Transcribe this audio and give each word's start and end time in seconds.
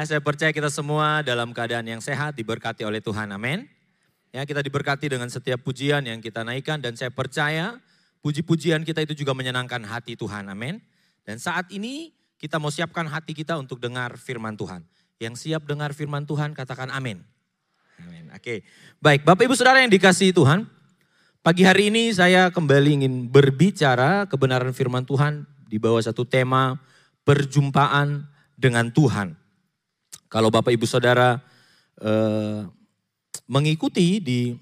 Saya 0.00 0.24
percaya 0.24 0.48
kita 0.56 0.72
semua 0.72 1.20
dalam 1.20 1.52
keadaan 1.52 1.84
yang 1.84 2.00
sehat, 2.00 2.32
diberkati 2.32 2.80
oleh 2.80 3.04
Tuhan. 3.04 3.28
Amin. 3.28 3.68
Ya, 4.32 4.40
kita 4.48 4.64
diberkati 4.64 5.12
dengan 5.12 5.28
setiap 5.28 5.60
pujian 5.60 6.00
yang 6.08 6.16
kita 6.24 6.40
naikkan 6.40 6.80
dan 6.80 6.96
saya 6.96 7.12
percaya 7.12 7.76
puji-pujian 8.24 8.88
kita 8.88 9.04
itu 9.04 9.12
juga 9.12 9.36
menyenangkan 9.36 9.84
hati 9.84 10.16
Tuhan. 10.16 10.48
Amin. 10.48 10.80
Dan 11.28 11.36
saat 11.36 11.68
ini 11.76 12.08
kita 12.40 12.56
mau 12.56 12.72
siapkan 12.72 13.04
hati 13.04 13.36
kita 13.36 13.60
untuk 13.60 13.84
dengar 13.84 14.16
firman 14.16 14.56
Tuhan. 14.56 14.80
Yang 15.20 15.44
siap 15.44 15.68
dengar 15.68 15.92
firman 15.92 16.24
Tuhan 16.24 16.56
katakan 16.56 16.88
amin. 16.88 17.20
Amin. 18.00 18.32
Oke. 18.32 18.64
Baik, 18.96 19.28
Bapak 19.28 19.44
Ibu 19.44 19.52
Saudara 19.60 19.84
yang 19.84 19.92
dikasihi 19.92 20.32
Tuhan, 20.32 20.64
pagi 21.44 21.68
hari 21.68 21.92
ini 21.92 22.16
saya 22.16 22.48
kembali 22.48 23.04
ingin 23.04 23.28
berbicara 23.28 24.24
kebenaran 24.24 24.72
firman 24.72 25.04
Tuhan 25.04 25.44
di 25.68 25.76
bawah 25.76 26.00
satu 26.00 26.24
tema 26.24 26.80
perjumpaan 27.28 28.24
dengan 28.56 28.88
Tuhan. 28.88 29.41
Kalau 30.32 30.48
Bapak 30.48 30.72
Ibu 30.72 30.88
Saudara 30.88 31.36
eh, 32.00 32.64
mengikuti 33.44 34.16
di 34.16 34.56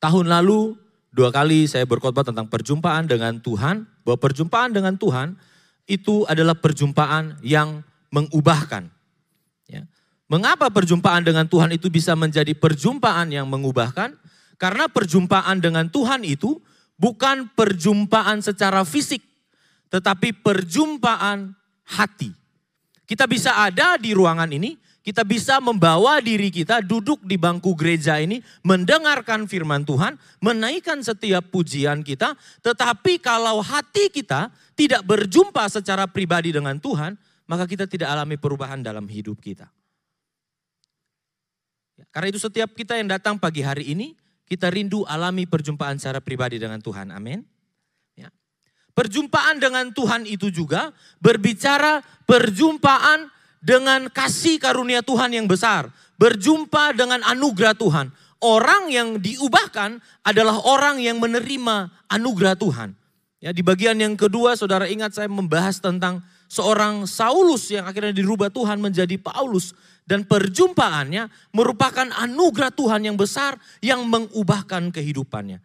tahun 0.00 0.32
lalu 0.32 0.72
dua 1.12 1.28
kali 1.28 1.68
saya 1.68 1.84
berkhotbah 1.84 2.24
tentang 2.24 2.48
perjumpaan 2.48 3.04
dengan 3.04 3.36
Tuhan, 3.44 3.84
bahwa 4.08 4.16
perjumpaan 4.16 4.72
dengan 4.72 4.96
Tuhan 4.96 5.36
itu 5.84 6.24
adalah 6.24 6.56
perjumpaan 6.56 7.44
yang 7.44 7.84
mengubahkan. 8.08 8.88
Ya. 9.68 9.84
Mengapa 10.32 10.72
perjumpaan 10.72 11.20
dengan 11.20 11.44
Tuhan 11.44 11.76
itu 11.76 11.92
bisa 11.92 12.16
menjadi 12.16 12.56
perjumpaan 12.56 13.28
yang 13.28 13.44
mengubahkan? 13.44 14.16
Karena 14.56 14.88
perjumpaan 14.88 15.60
dengan 15.60 15.92
Tuhan 15.92 16.24
itu 16.24 16.56
bukan 16.96 17.52
perjumpaan 17.52 18.40
secara 18.40 18.80
fisik, 18.88 19.20
tetapi 19.92 20.32
perjumpaan 20.40 21.52
hati. 21.84 22.32
Kita 23.04 23.28
bisa 23.28 23.60
ada 23.60 24.00
di 24.00 24.16
ruangan 24.16 24.48
ini, 24.48 24.80
kita 25.04 25.20
bisa 25.20 25.60
membawa 25.60 26.16
diri 26.24 26.48
kita 26.48 26.80
duduk 26.80 27.20
di 27.20 27.36
bangku 27.36 27.76
gereja 27.76 28.16
ini, 28.16 28.40
mendengarkan 28.64 29.44
firman 29.44 29.84
Tuhan, 29.84 30.16
menaikkan 30.40 31.04
setiap 31.04 31.44
pujian 31.52 32.00
kita, 32.00 32.32
tetapi 32.64 33.20
kalau 33.20 33.60
hati 33.60 34.08
kita 34.08 34.48
tidak 34.72 35.04
berjumpa 35.04 35.68
secara 35.68 36.08
pribadi 36.08 36.56
dengan 36.56 36.80
Tuhan, 36.80 37.20
maka 37.44 37.68
kita 37.68 37.84
tidak 37.84 38.08
alami 38.08 38.40
perubahan 38.40 38.80
dalam 38.80 39.04
hidup 39.04 39.36
kita. 39.44 39.68
Ya, 42.00 42.08
karena 42.08 42.32
itu 42.32 42.40
setiap 42.40 42.72
kita 42.72 42.96
yang 42.96 43.12
datang 43.12 43.36
pagi 43.36 43.60
hari 43.60 43.92
ini, 43.92 44.16
kita 44.48 44.72
rindu 44.72 45.04
alami 45.04 45.44
perjumpaan 45.44 46.00
secara 46.00 46.24
pribadi 46.24 46.56
dengan 46.56 46.80
Tuhan. 46.80 47.12
Amin. 47.12 47.44
Perjumpaan 48.94 49.58
dengan 49.58 49.90
Tuhan 49.90 50.22
itu 50.22 50.54
juga 50.54 50.94
berbicara 51.18 51.98
perjumpaan 52.30 53.26
dengan 53.58 54.06
kasih 54.06 54.62
karunia 54.62 55.02
Tuhan 55.02 55.34
yang 55.34 55.50
besar. 55.50 55.90
Berjumpa 56.14 56.94
dengan 56.94 57.18
anugerah 57.26 57.74
Tuhan. 57.74 58.14
Orang 58.38 58.94
yang 58.94 59.18
diubahkan 59.18 59.98
adalah 60.22 60.62
orang 60.62 61.02
yang 61.02 61.18
menerima 61.18 61.90
anugerah 62.06 62.54
Tuhan. 62.54 62.94
Ya, 63.42 63.50
di 63.50 63.66
bagian 63.66 63.98
yang 63.98 64.14
kedua 64.14 64.54
saudara 64.54 64.86
ingat 64.86 65.18
saya 65.18 65.26
membahas 65.26 65.82
tentang 65.82 66.22
seorang 66.46 67.04
Saulus 67.04 67.66
yang 67.68 67.84
akhirnya 67.84 68.14
dirubah 68.14 68.48
Tuhan 68.48 68.78
menjadi 68.78 69.18
Paulus. 69.18 69.74
Dan 70.04 70.28
perjumpaannya 70.28 71.32
merupakan 71.50 72.04
anugerah 72.14 72.68
Tuhan 72.70 73.08
yang 73.08 73.16
besar 73.16 73.56
yang 73.80 74.04
mengubahkan 74.04 74.92
kehidupannya. 74.92 75.64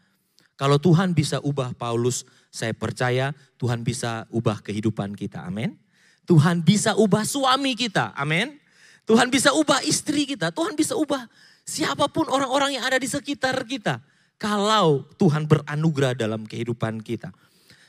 Kalau 0.56 0.80
Tuhan 0.80 1.12
bisa 1.12 1.44
ubah 1.44 1.76
Paulus, 1.76 2.24
saya 2.50 2.74
percaya 2.74 3.38
Tuhan 3.62 3.86
bisa 3.86 4.26
ubah 4.34 4.60
kehidupan 4.66 5.14
kita. 5.14 5.46
Amin. 5.46 5.78
Tuhan 6.26 6.66
bisa 6.66 6.98
ubah 6.98 7.26
suami 7.26 7.78
kita. 7.78 8.14
Amin. 8.18 8.58
Tuhan 9.06 9.30
bisa 9.34 9.54
ubah 9.54 9.82
istri 9.86 10.26
kita. 10.30 10.54
Tuhan 10.54 10.78
bisa 10.78 10.94
ubah 10.94 11.26
siapa 11.66 12.10
pun 12.10 12.30
orang-orang 12.30 12.78
yang 12.78 12.86
ada 12.86 12.98
di 12.98 13.10
sekitar 13.10 13.66
kita. 13.66 14.02
Kalau 14.38 15.06
Tuhan 15.18 15.46
beranugerah 15.46 16.18
dalam 16.18 16.46
kehidupan 16.46 17.02
kita. 17.02 17.30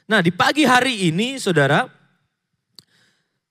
Nah 0.08 0.20
di 0.20 0.32
pagi 0.32 0.64
hari 0.64 1.12
ini 1.12 1.36
saudara, 1.40 1.88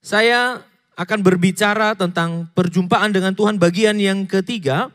saya 0.01 0.61
akan 0.99 1.19
berbicara 1.23 1.95
tentang 1.95 2.51
perjumpaan 2.51 3.13
dengan 3.15 3.31
Tuhan 3.33 3.57
bagian 3.57 3.97
yang 3.97 4.25
ketiga. 4.25 4.91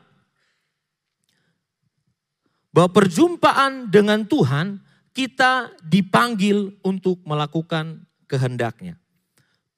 Bahwa 2.75 2.91
perjumpaan 2.91 3.87
dengan 3.87 4.27
Tuhan 4.27 4.83
kita 5.15 5.71
dipanggil 5.81 6.75
untuk 6.83 7.23
melakukan 7.23 8.03
kehendaknya. 8.27 8.99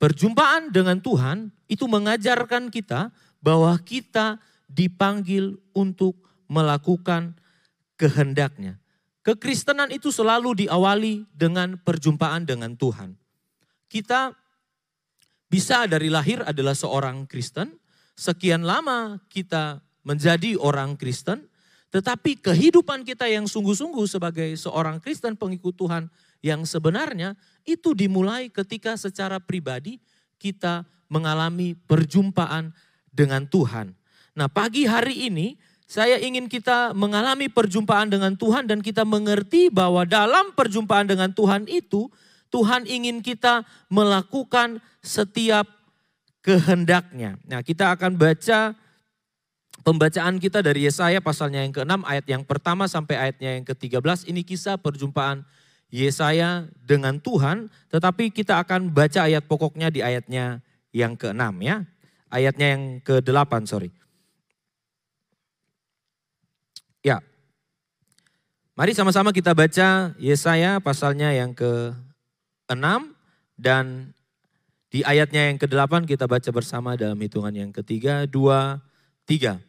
Perjumpaan 0.01 0.73
dengan 0.73 0.99
Tuhan 0.99 1.53
itu 1.69 1.85
mengajarkan 1.85 2.73
kita 2.73 3.13
bahwa 3.45 3.77
kita 3.85 4.41
dipanggil 4.67 5.61
untuk 5.77 6.17
melakukan 6.49 7.37
kehendaknya. 8.01 8.81
Kekristenan 9.21 9.93
itu 9.93 10.09
selalu 10.09 10.67
diawali 10.67 11.29
dengan 11.35 11.77
perjumpaan 11.81 12.47
dengan 12.47 12.73
Tuhan. 12.79 13.19
Kita 13.91 14.33
bisa 15.47 15.87
dari 15.87 16.11
lahir 16.11 16.43
adalah 16.47 16.75
seorang 16.75 17.27
Kristen, 17.27 17.75
sekian 18.15 18.63
lama 18.63 19.19
kita 19.31 19.83
menjadi 20.07 20.55
orang 20.59 20.95
Kristen, 20.95 21.51
tetapi 21.95 22.43
kehidupan 22.43 23.07
kita 23.07 23.31
yang 23.31 23.47
sungguh-sungguh 23.47 24.05
sebagai 24.11 24.51
seorang 24.59 24.99
Kristen 24.99 25.39
pengikut 25.39 25.75
Tuhan 25.79 26.11
yang 26.43 26.67
sebenarnya 26.67 27.39
itu 27.63 27.95
dimulai 27.95 28.51
ketika 28.51 28.99
secara 28.99 29.39
pribadi 29.39 30.03
kita 30.37 30.85
mengalami 31.07 31.79
perjumpaan 31.87 32.75
dengan 33.15 33.47
Tuhan. 33.47 33.95
Nah 34.37 34.51
pagi 34.51 34.85
hari 34.85 35.31
ini 35.31 35.57
saya 35.87 36.19
ingin 36.19 36.51
kita 36.51 36.91
mengalami 36.93 37.47
perjumpaan 37.47 38.11
dengan 38.11 38.35
Tuhan 38.35 38.67
dan 38.67 38.83
kita 38.83 39.07
mengerti 39.07 39.71
bahwa 39.71 40.03
dalam 40.03 40.51
perjumpaan 40.53 41.07
dengan 41.07 41.31
Tuhan 41.31 41.71
itu 41.71 42.11
Tuhan 42.51 42.91
ingin 42.91 43.23
kita 43.23 43.63
melakukan 43.87 44.83
setiap 44.99 45.67
kehendaknya. 46.43 47.39
Nah 47.47 47.63
kita 47.63 47.95
akan 47.95 48.19
baca 48.19 48.75
Pembacaan 49.87 50.43
kita 50.43 50.67
dari 50.67 50.83
Yesaya 50.83 51.23
pasalnya 51.23 51.63
yang 51.63 51.71
ke-6 51.71 52.03
ayat 52.03 52.27
yang 52.27 52.43
pertama 52.43 52.91
sampai 52.91 53.23
ayatnya 53.23 53.55
yang 53.55 53.63
ke-13 53.63 54.27
ini 54.27 54.43
kisah 54.43 54.75
perjumpaan 54.83 55.47
Yesaya 55.95 56.67
dengan 56.83 57.23
Tuhan, 57.23 57.71
tetapi 57.95 58.35
kita 58.35 58.59
akan 58.67 58.91
baca 58.91 59.31
ayat 59.31 59.47
pokoknya 59.47 59.95
di 59.95 60.03
ayatnya 60.03 60.59
yang 60.91 61.15
ke-6 61.15 61.63
ya. 61.63 61.87
Ayatnya 62.27 62.67
yang 62.75 62.99
ke-8 62.99 63.53
sorry. 63.71 63.95
Ya. 67.07 67.23
Mari 68.75 68.91
sama-sama 68.91 69.31
kita 69.31 69.55
baca 69.55 70.19
Yesaya 70.19 70.83
pasalnya 70.83 71.31
yang 71.31 71.55
ke-6 71.55 73.15
dan 73.55 74.11
di 74.91 75.07
ayatnya 75.07 75.55
yang 75.55 75.63
ke-8 75.63 76.11
kita 76.11 76.27
baca 76.27 76.51
bersama 76.51 76.99
dalam 76.99 77.23
hitungan 77.23 77.55
yang 77.55 77.71
ketiga, 77.71 78.27
dua, 78.27 78.83
tiga. 79.31 79.63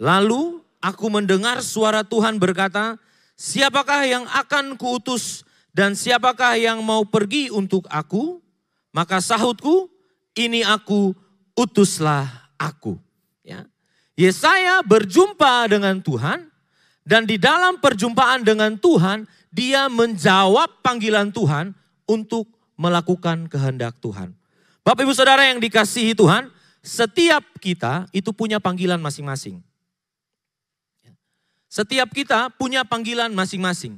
Lalu 0.00 0.64
aku 0.80 1.12
mendengar 1.12 1.60
suara 1.60 2.00
Tuhan 2.00 2.40
berkata, 2.40 2.96
siapakah 3.36 4.08
yang 4.08 4.24
akan 4.32 4.80
kuutus 4.80 5.44
dan 5.76 5.92
siapakah 5.92 6.56
yang 6.56 6.80
mau 6.80 7.04
pergi 7.04 7.52
untuk 7.52 7.84
aku? 7.92 8.40
Maka 8.96 9.20
sahutku, 9.20 9.92
ini 10.32 10.64
aku, 10.64 11.12
utuslah 11.52 12.26
aku. 12.56 12.96
Ya. 13.44 13.68
Yesaya 14.16 14.80
berjumpa 14.80 15.68
dengan 15.68 16.00
Tuhan 16.00 16.48
dan 17.04 17.28
di 17.28 17.36
dalam 17.36 17.76
perjumpaan 17.76 18.40
dengan 18.40 18.80
Tuhan, 18.80 19.28
dia 19.52 19.92
menjawab 19.92 20.80
panggilan 20.80 21.28
Tuhan 21.28 21.76
untuk 22.08 22.48
melakukan 22.80 23.52
kehendak 23.52 24.00
Tuhan. 24.00 24.32
Bapak 24.80 25.04
ibu 25.04 25.12
saudara 25.12 25.44
yang 25.44 25.60
dikasihi 25.60 26.16
Tuhan, 26.16 26.48
setiap 26.80 27.44
kita 27.60 28.08
itu 28.16 28.32
punya 28.32 28.56
panggilan 28.56 28.96
masing-masing. 28.96 29.60
Setiap 31.70 32.10
kita 32.10 32.50
punya 32.58 32.82
panggilan 32.82 33.30
masing-masing. 33.30 33.94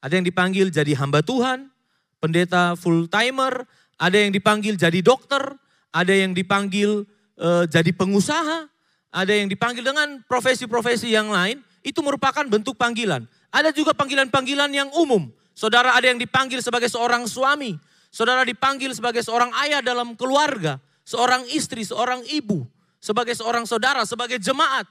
Ada 0.00 0.16
yang 0.16 0.24
dipanggil 0.24 0.72
jadi 0.72 0.96
hamba 0.96 1.20
Tuhan, 1.20 1.68
pendeta 2.16 2.72
full 2.80 3.04
timer, 3.12 3.68
ada 4.00 4.16
yang 4.16 4.32
dipanggil 4.32 4.80
jadi 4.80 5.04
dokter, 5.04 5.52
ada 5.92 6.08
yang 6.16 6.32
dipanggil 6.32 7.04
e, 7.36 7.48
jadi 7.68 7.92
pengusaha, 7.92 8.72
ada 9.12 9.32
yang 9.36 9.52
dipanggil 9.52 9.84
dengan 9.84 10.24
profesi-profesi 10.24 11.12
yang 11.12 11.28
lain, 11.28 11.60
itu 11.84 12.00
merupakan 12.00 12.48
bentuk 12.48 12.80
panggilan. 12.80 13.28
Ada 13.52 13.68
juga 13.76 13.92
panggilan-panggilan 13.92 14.72
yang 14.72 14.88
umum. 14.96 15.28
Saudara 15.52 15.92
ada 15.92 16.08
yang 16.08 16.16
dipanggil 16.16 16.64
sebagai 16.64 16.88
seorang 16.88 17.28
suami, 17.28 17.76
saudara 18.08 18.48
dipanggil 18.48 18.96
sebagai 18.96 19.20
seorang 19.20 19.52
ayah 19.68 19.84
dalam 19.84 20.16
keluarga, 20.16 20.80
seorang 21.04 21.44
istri, 21.52 21.84
seorang 21.84 22.24
ibu, 22.32 22.64
sebagai 22.96 23.36
seorang 23.36 23.68
saudara, 23.68 24.08
sebagai 24.08 24.40
jemaat. 24.40 24.88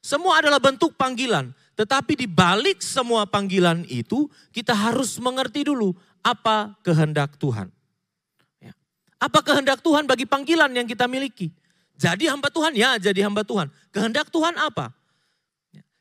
Semua 0.00 0.40
adalah 0.40 0.56
bentuk 0.56 0.96
panggilan. 0.96 1.52
Tetapi 1.76 2.12
di 2.16 2.28
balik 2.28 2.80
semua 2.84 3.24
panggilan 3.24 3.84
itu, 3.88 4.28
kita 4.52 4.72
harus 4.76 5.16
mengerti 5.20 5.64
dulu 5.64 5.96
apa 6.20 6.76
kehendak 6.84 7.36
Tuhan. 7.40 7.72
Ya. 8.60 8.72
Apa 9.16 9.40
kehendak 9.40 9.80
Tuhan 9.80 10.04
bagi 10.04 10.28
panggilan 10.28 10.72
yang 10.72 10.84
kita 10.84 11.08
miliki? 11.08 11.52
Jadi 12.00 12.28
hamba 12.28 12.48
Tuhan 12.48 12.72
ya, 12.72 12.96
jadi 12.96 13.28
hamba 13.28 13.44
Tuhan. 13.44 13.68
Kehendak 13.92 14.32
Tuhan 14.32 14.56
apa? 14.56 14.92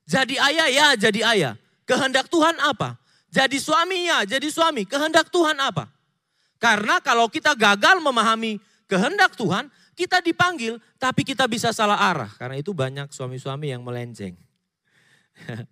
Jadi 0.08 0.40
ayah 0.40 0.68
ya, 0.72 0.88
jadi 0.96 1.20
ayah. 1.36 1.54
Kehendak 1.84 2.32
Tuhan 2.32 2.56
apa? 2.60 2.96
Jadi 3.30 3.60
suami 3.60 4.08
ya, 4.08 4.24
jadi 4.24 4.48
suami. 4.48 4.88
Kehendak 4.88 5.28
Tuhan 5.28 5.60
apa? 5.60 5.92
Karena 6.60 7.00
kalau 7.00 7.28
kita 7.28 7.56
gagal 7.56 8.00
memahami 8.04 8.60
kehendak 8.88 9.36
Tuhan, 9.36 9.72
kita 10.00 10.24
dipanggil 10.24 10.80
tapi 10.96 11.28
kita 11.28 11.44
bisa 11.52 11.76
salah 11.76 12.00
arah. 12.00 12.32
Karena 12.40 12.56
itu 12.56 12.72
banyak 12.72 13.12
suami-suami 13.12 13.76
yang 13.76 13.84
melenceng. 13.84 14.40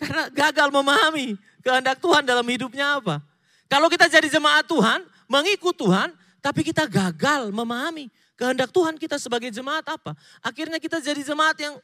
Karena 0.00 0.28
gagal 0.28 0.68
memahami 0.68 1.40
kehendak 1.64 1.96
Tuhan 1.96 2.28
dalam 2.28 2.44
hidupnya 2.44 3.00
apa. 3.00 3.24
Kalau 3.72 3.88
kita 3.88 4.04
jadi 4.04 4.28
jemaat 4.28 4.68
Tuhan, 4.68 5.00
mengikut 5.24 5.72
Tuhan, 5.72 6.12
tapi 6.44 6.60
kita 6.60 6.84
gagal 6.84 7.48
memahami 7.48 8.12
kehendak 8.36 8.68
Tuhan 8.68 9.00
kita 9.00 9.16
sebagai 9.16 9.48
jemaat 9.48 9.86
apa. 9.88 10.12
Akhirnya 10.44 10.76
kita 10.76 11.00
jadi 11.00 11.24
jemaat 11.24 11.56
yang 11.56 11.80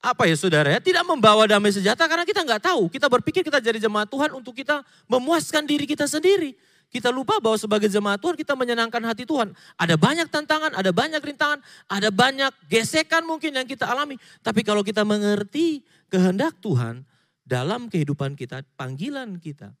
apa 0.00 0.26
ya 0.30 0.36
saudara 0.38 0.70
ya, 0.70 0.78
tidak 0.78 1.02
membawa 1.02 1.44
damai 1.50 1.74
sejahtera 1.74 2.06
karena 2.06 2.26
kita 2.26 2.42
nggak 2.42 2.62
tahu. 2.62 2.88
Kita 2.90 3.06
berpikir 3.06 3.42
kita 3.46 3.58
jadi 3.62 3.78
jemaat 3.78 4.10
Tuhan 4.10 4.34
untuk 4.34 4.56
kita 4.56 4.82
memuaskan 5.06 5.66
diri 5.66 5.86
kita 5.86 6.08
sendiri. 6.08 6.56
Kita 6.86 7.10
lupa 7.10 7.42
bahwa 7.42 7.58
sebagai 7.58 7.90
jemaat 7.90 8.22
Tuhan 8.22 8.38
kita 8.38 8.54
menyenangkan 8.54 9.02
hati 9.04 9.26
Tuhan. 9.26 9.52
Ada 9.76 9.98
banyak 9.98 10.30
tantangan, 10.30 10.72
ada 10.72 10.90
banyak 10.94 11.18
rintangan, 11.18 11.58
ada 11.90 12.08
banyak 12.14 12.52
gesekan 12.70 13.26
mungkin 13.26 13.52
yang 13.58 13.66
kita 13.66 13.84
alami. 13.84 14.16
Tapi 14.40 14.62
kalau 14.62 14.86
kita 14.86 15.02
mengerti 15.02 15.82
kehendak 16.08 16.56
Tuhan 16.62 17.02
dalam 17.42 17.90
kehidupan 17.90 18.38
kita, 18.38 18.62
panggilan 18.78 19.36
kita, 19.42 19.74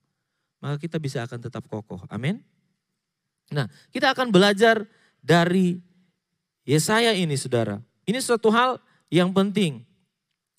maka 0.58 0.76
kita 0.82 0.98
bisa 0.98 1.22
akan 1.22 1.38
tetap 1.38 1.64
kokoh. 1.70 2.02
Amin. 2.10 2.42
Nah, 3.54 3.70
kita 3.94 4.10
akan 4.10 4.34
belajar 4.34 4.82
dari 5.22 5.78
Yesaya 6.66 7.14
ini 7.14 7.38
saudara. 7.38 7.78
Ini 8.06 8.18
suatu 8.18 8.50
hal 8.50 8.82
yang 9.06 9.30
penting 9.30 9.86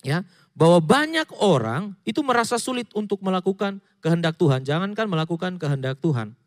ya 0.00 0.24
bahwa 0.56 0.80
banyak 0.80 1.28
orang 1.38 1.92
itu 2.08 2.24
merasa 2.24 2.56
sulit 2.56 2.88
untuk 2.96 3.20
melakukan 3.20 3.80
kehendak 4.00 4.40
Tuhan. 4.40 4.64
Jangankan 4.64 5.06
melakukan 5.06 5.60
kehendak 5.60 6.00
Tuhan. 6.00 6.37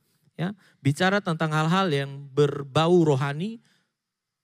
Ya, 0.41 0.57
bicara 0.81 1.21
tentang 1.21 1.53
hal-hal 1.53 1.85
yang 1.93 2.09
berbau 2.33 3.05
rohani, 3.05 3.61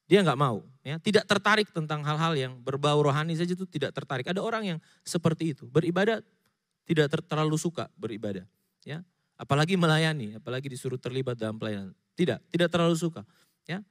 dia 0.06 0.22
nggak 0.22 0.38
mau. 0.38 0.62
Ya, 0.86 1.02
tidak 1.02 1.26
tertarik 1.26 1.74
tentang 1.74 2.06
hal-hal 2.06 2.38
yang 2.38 2.54
berbau 2.62 3.02
rohani 3.02 3.34
saja 3.34 3.58
itu 3.58 3.66
tidak 3.66 3.98
tertarik. 3.98 4.30
Ada 4.30 4.38
orang 4.38 4.78
yang 4.78 4.80
seperti 5.02 5.58
itu, 5.58 5.66
beribadah 5.66 6.22
tidak 6.86 7.10
ter 7.10 7.26
terlalu 7.26 7.58
suka 7.58 7.90
beribadah. 7.98 8.46
Ya, 8.86 9.02
apalagi 9.42 9.74
melayani, 9.74 10.38
apalagi 10.38 10.70
disuruh 10.70 11.02
terlibat 11.02 11.34
dalam 11.34 11.58
pelayanan. 11.58 11.98
Tidak, 12.14 12.46
tidak 12.54 12.70
terlalu 12.70 12.94
suka. 12.94 13.26
Ya, 13.66 13.82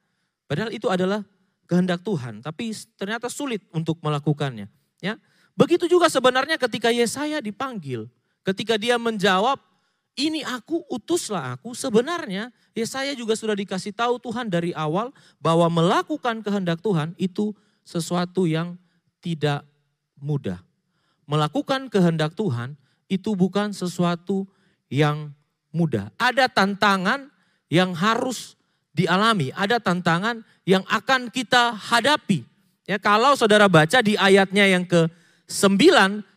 padahal 0.47 0.71
itu 0.71 0.87
adalah 0.87 1.27
kehendak 1.67 2.07
Tuhan, 2.07 2.39
tapi 2.39 2.71
ternyata 2.95 3.27
sulit 3.27 3.67
untuk 3.75 3.99
melakukannya. 3.99 4.71
Ya, 5.03 5.19
begitu 5.59 5.91
juga 5.91 6.07
sebenarnya 6.07 6.55
ketika 6.55 6.87
Yesaya 6.87 7.43
dipanggil, 7.43 8.07
ketika 8.47 8.79
dia 8.79 8.95
menjawab, 8.95 9.59
ini 10.17 10.41
aku 10.41 10.81
utuslah 10.89 11.55
aku. 11.55 11.77
Sebenarnya 11.77 12.49
Yesaya 12.73 13.13
juga 13.13 13.37
sudah 13.37 13.53
dikasih 13.53 13.93
tahu 13.93 14.17
Tuhan 14.17 14.49
dari 14.49 14.73
awal 14.73 15.13
bahwa 15.37 15.69
melakukan 15.69 16.41
kehendak 16.41 16.81
Tuhan 16.81 17.13
itu 17.21 17.53
sesuatu 17.85 18.49
yang 18.49 18.75
tidak 19.21 19.61
mudah. 20.17 20.59
Melakukan 21.29 21.87
kehendak 21.87 22.33
Tuhan 22.33 22.73
itu 23.07 23.37
bukan 23.37 23.71
sesuatu 23.71 24.49
yang 24.89 25.31
mudah. 25.69 26.09
Ada 26.17 26.49
tantangan 26.49 27.29
yang 27.69 27.93
harus 27.93 28.57
dialami, 28.97 29.53
ada 29.53 29.77
tantangan 29.77 30.41
yang 30.65 30.81
akan 30.89 31.29
kita 31.29 31.77
hadapi. 31.77 32.41
Ya, 32.89 32.97
kalau 32.97 33.37
saudara 33.37 33.69
baca 33.69 33.99
di 34.01 34.17
ayatnya 34.17 34.65
yang 34.65 34.87
ke-9 34.87 35.77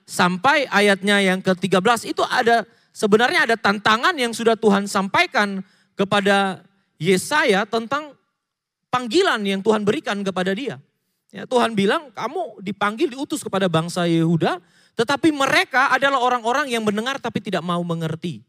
sampai 0.05 0.67
ayatnya 0.69 1.23
yang 1.23 1.39
ke-13 1.41 2.11
itu 2.11 2.21
ada 2.27 2.67
sebenarnya 2.91 3.49
ada 3.49 3.57
tantangan 3.57 4.15
yang 4.15 4.31
sudah 4.35 4.55
Tuhan 4.59 4.87
sampaikan 4.87 5.63
kepada 5.95 6.65
Yesaya 7.01 7.65
tentang 7.65 8.15
panggilan 8.93 9.41
yang 9.47 9.61
Tuhan 9.65 9.87
berikan 9.87 10.21
kepada 10.21 10.53
dia. 10.53 10.77
Ya, 11.31 11.47
Tuhan 11.47 11.79
bilang 11.79 12.11
kamu 12.11 12.59
dipanggil 12.59 13.15
diutus 13.15 13.47
kepada 13.47 13.71
bangsa 13.71 14.03
Yehuda 14.03 14.59
tetapi 14.99 15.31
mereka 15.31 15.95
adalah 15.95 16.19
orang-orang 16.19 16.67
yang 16.75 16.83
mendengar 16.83 17.23
tapi 17.23 17.39
tidak 17.39 17.63
mau 17.63 17.81
mengerti. 17.87 18.43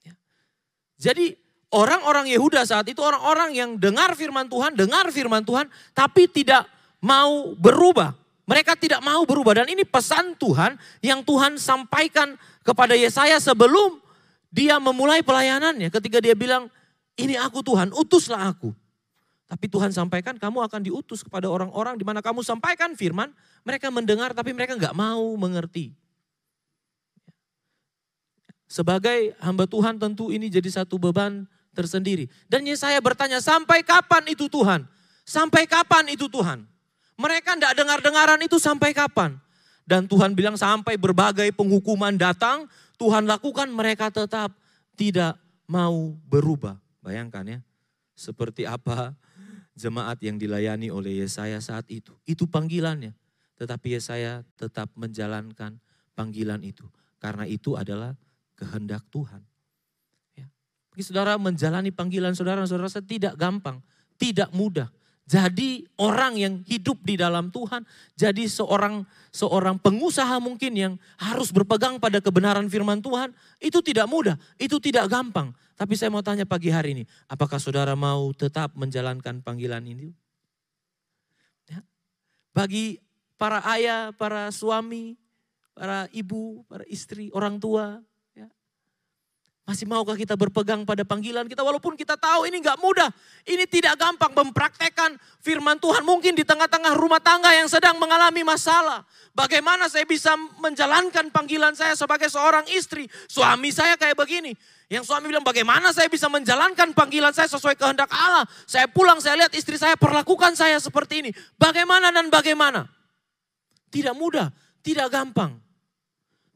Ya. 0.00 0.16
Jadi 0.96 1.36
Orang-orang 1.70 2.26
Yehuda 2.26 2.66
saat 2.66 2.90
itu 2.90 2.98
orang-orang 2.98 3.54
yang 3.54 3.70
dengar 3.78 4.18
firman 4.18 4.50
Tuhan, 4.50 4.74
dengar 4.74 5.06
firman 5.14 5.46
Tuhan, 5.46 5.70
tapi 5.94 6.26
tidak 6.26 6.66
mau 6.98 7.54
berubah. 7.54 8.10
Mereka 8.50 8.74
tidak 8.74 8.98
mau 8.98 9.22
berubah. 9.22 9.62
Dan 9.62 9.70
ini 9.70 9.86
pesan 9.86 10.34
Tuhan 10.34 10.74
yang 10.98 11.22
Tuhan 11.22 11.54
sampaikan 11.54 12.34
kepada 12.66 12.98
Yesaya 12.98 13.38
sebelum 13.38 14.02
dia 14.50 14.82
memulai 14.82 15.22
pelayanannya. 15.22 15.86
Ketika 15.86 16.18
dia 16.18 16.34
bilang, 16.34 16.66
ini 17.14 17.38
aku 17.38 17.62
Tuhan, 17.62 17.94
utuslah 17.94 18.50
aku. 18.50 18.74
Tapi 19.46 19.70
Tuhan 19.70 19.94
sampaikan 19.94 20.34
kamu 20.34 20.66
akan 20.66 20.82
diutus 20.82 21.22
kepada 21.22 21.46
orang-orang 21.46 21.94
di 21.94 22.02
mana 22.02 22.18
kamu 22.18 22.42
sampaikan 22.42 22.94
firman, 22.98 23.30
mereka 23.66 23.90
mendengar 23.90 24.30
tapi 24.30 24.54
mereka 24.54 24.78
nggak 24.78 24.94
mau 24.94 25.26
mengerti. 25.38 25.94
Sebagai 28.70 29.34
hamba 29.42 29.66
Tuhan 29.66 29.98
tentu 29.98 30.30
ini 30.30 30.46
jadi 30.46 30.70
satu 30.70 31.02
beban 31.02 31.50
tersendiri. 31.74 32.30
Dan 32.46 32.62
Yesaya 32.62 33.02
bertanya, 33.02 33.42
sampai 33.42 33.82
kapan 33.82 34.30
itu 34.30 34.46
Tuhan? 34.46 34.86
Sampai 35.26 35.66
kapan 35.66 36.14
itu 36.14 36.30
Tuhan? 36.30 36.69
Mereka 37.20 37.60
tidak 37.60 37.76
dengar-dengaran 37.76 38.40
itu 38.40 38.56
sampai 38.56 38.96
kapan? 38.96 39.36
Dan 39.84 40.08
Tuhan 40.08 40.32
bilang 40.32 40.56
sampai 40.56 40.96
berbagai 40.96 41.52
penghukuman 41.52 42.16
datang, 42.16 42.64
Tuhan 42.96 43.28
lakukan 43.28 43.68
mereka 43.68 44.08
tetap 44.08 44.56
tidak 44.96 45.36
mau 45.68 46.16
berubah. 46.24 46.80
Bayangkan 47.04 47.44
ya, 47.44 47.58
seperti 48.16 48.64
apa 48.64 49.12
jemaat 49.76 50.16
yang 50.24 50.40
dilayani 50.40 50.88
oleh 50.88 51.20
Yesaya 51.20 51.60
saat 51.60 51.84
itu. 51.92 52.16
Itu 52.24 52.48
panggilannya. 52.48 53.12
Tetapi 53.60 54.00
Yesaya 54.00 54.40
tetap 54.56 54.88
menjalankan 54.96 55.76
panggilan 56.16 56.64
itu. 56.64 56.88
Karena 57.20 57.44
itu 57.44 57.76
adalah 57.76 58.16
kehendak 58.56 59.04
Tuhan. 59.12 59.44
Bagi 60.90 61.06
saudara 61.06 61.38
menjalani 61.38 61.94
panggilan 61.94 62.34
saudara, 62.34 62.66
saudara 62.66 62.90
tidak 63.00 63.38
gampang, 63.38 63.78
tidak 64.18 64.50
mudah. 64.50 64.90
Jadi 65.30 65.86
orang 66.02 66.34
yang 66.34 66.58
hidup 66.66 67.06
di 67.06 67.14
dalam 67.14 67.54
Tuhan, 67.54 67.86
jadi 68.18 68.50
seorang 68.50 69.06
seorang 69.30 69.78
pengusaha 69.78 70.42
mungkin 70.42 70.74
yang 70.74 70.92
harus 71.22 71.54
berpegang 71.54 72.02
pada 72.02 72.18
kebenaran 72.18 72.66
firman 72.66 72.98
Tuhan, 72.98 73.30
itu 73.62 73.78
tidak 73.78 74.10
mudah, 74.10 74.34
itu 74.58 74.82
tidak 74.82 75.06
gampang. 75.06 75.54
Tapi 75.78 75.94
saya 75.94 76.10
mau 76.10 76.18
tanya 76.18 76.42
pagi 76.50 76.74
hari 76.74 76.98
ini, 76.98 77.04
apakah 77.30 77.62
saudara 77.62 77.94
mau 77.94 78.34
tetap 78.34 78.74
menjalankan 78.74 79.38
panggilan 79.38 79.86
ini? 79.86 80.10
Ya. 81.70 81.78
Bagi 82.50 82.98
para 83.38 83.62
ayah, 83.70 84.10
para 84.10 84.50
suami, 84.50 85.14
para 85.78 86.10
ibu, 86.10 86.66
para 86.66 86.82
istri, 86.90 87.30
orang 87.30 87.62
tua, 87.62 88.02
masih 89.70 89.86
maukah 89.86 90.18
kita 90.18 90.34
berpegang 90.34 90.82
pada 90.82 91.06
panggilan 91.06 91.46
kita 91.46 91.62
walaupun 91.62 91.94
kita 91.94 92.18
tahu 92.18 92.42
ini 92.48 92.58
nggak 92.58 92.74
mudah. 92.82 93.06
Ini 93.46 93.70
tidak 93.70 94.02
gampang 94.02 94.34
mempraktekkan 94.34 95.14
firman 95.38 95.78
Tuhan 95.78 96.02
mungkin 96.02 96.34
di 96.34 96.42
tengah-tengah 96.42 96.98
rumah 96.98 97.22
tangga 97.22 97.54
yang 97.54 97.70
sedang 97.70 97.94
mengalami 98.02 98.42
masalah. 98.42 99.06
Bagaimana 99.30 99.86
saya 99.86 100.02
bisa 100.02 100.34
menjalankan 100.58 101.30
panggilan 101.30 101.78
saya 101.78 101.94
sebagai 101.94 102.26
seorang 102.26 102.66
istri? 102.74 103.06
Suami 103.30 103.70
saya 103.70 103.94
kayak 103.94 104.18
begini. 104.18 104.58
Yang 104.90 105.06
suami 105.06 105.30
bilang 105.30 105.46
bagaimana 105.46 105.94
saya 105.94 106.10
bisa 106.10 106.26
menjalankan 106.26 106.90
panggilan 106.90 107.30
saya 107.30 107.46
sesuai 107.46 107.78
kehendak 107.78 108.10
Allah. 108.10 108.42
Saya 108.66 108.90
pulang 108.90 109.22
saya 109.22 109.46
lihat 109.46 109.54
istri 109.54 109.78
saya 109.78 109.94
perlakukan 109.94 110.58
saya 110.58 110.82
seperti 110.82 111.22
ini. 111.22 111.30
Bagaimana 111.54 112.10
dan 112.10 112.26
bagaimana? 112.26 112.90
Tidak 113.86 114.18
mudah, 114.18 114.50
tidak 114.82 115.14
gampang. 115.14 115.62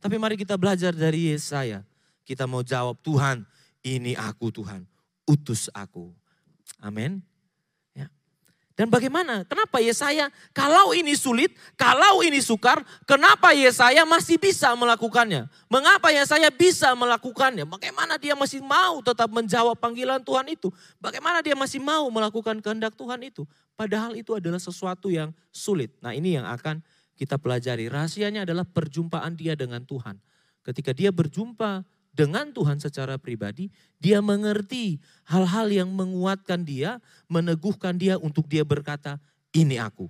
Tapi 0.03 0.19
mari 0.19 0.35
kita 0.35 0.59
belajar 0.59 0.91
dari 0.91 1.31
Yesaya 1.31 1.87
kita 2.25 2.49
mau 2.49 2.65
jawab 2.65 2.99
Tuhan, 3.05 3.45
ini 3.85 4.17
aku 4.17 4.49
Tuhan, 4.49 4.89
utus 5.29 5.69
aku. 5.77 6.11
Amin. 6.81 7.21
Ya. 7.93 8.09
Dan 8.75 8.89
bagaimana? 8.89 9.45
Kenapa 9.45 9.79
Yesaya 9.79 10.33
kalau 10.57 10.97
ini 10.97 11.15
sulit, 11.15 11.53
kalau 11.77 12.25
ini 12.25 12.41
sukar, 12.41 12.81
kenapa 13.05 13.53
Yesaya 13.53 14.03
masih 14.09 14.41
bisa 14.41 14.73
melakukannya? 14.75 15.47
Mengapa 15.69 16.11
Yesaya 16.11 16.49
bisa 16.49 16.97
melakukannya? 16.97 17.69
Bagaimana 17.69 18.17
dia 18.17 18.33
masih 18.35 18.65
mau 18.65 19.05
tetap 19.05 19.29
menjawab 19.31 19.77
panggilan 19.77 20.25
Tuhan 20.25 20.49
itu? 20.49 20.73
Bagaimana 20.99 21.45
dia 21.45 21.55
masih 21.55 21.79
mau 21.79 22.09
melakukan 22.09 22.59
kehendak 22.65 22.97
Tuhan 22.97 23.21
itu? 23.23 23.45
Padahal 23.77 24.17
itu 24.17 24.33
adalah 24.35 24.59
sesuatu 24.59 25.13
yang 25.13 25.31
sulit. 25.53 25.93
Nah 26.01 26.17
ini 26.17 26.41
yang 26.41 26.49
akan 26.49 26.81
kita 27.15 27.39
pelajari. 27.39 27.87
Rahasianya 27.87 28.43
adalah 28.43 28.67
perjumpaan 28.67 29.39
dia 29.39 29.55
dengan 29.55 29.83
Tuhan. 29.87 30.19
Ketika 30.65 30.91
dia 30.91 31.15
berjumpa 31.15 31.85
dengan 32.15 32.55
Tuhan 32.55 32.79
secara 32.79 33.19
pribadi, 33.19 33.75
dia 33.99 34.23
mengerti 34.23 35.03
hal-hal 35.27 35.67
yang 35.67 35.91
menguatkan 35.91 36.63
dia, 36.63 37.03
meneguhkan 37.27 37.99
dia 37.99 38.15
untuk 38.23 38.47
dia 38.47 38.63
berkata, 38.63 39.19
ini 39.51 39.83
aku, 39.83 40.07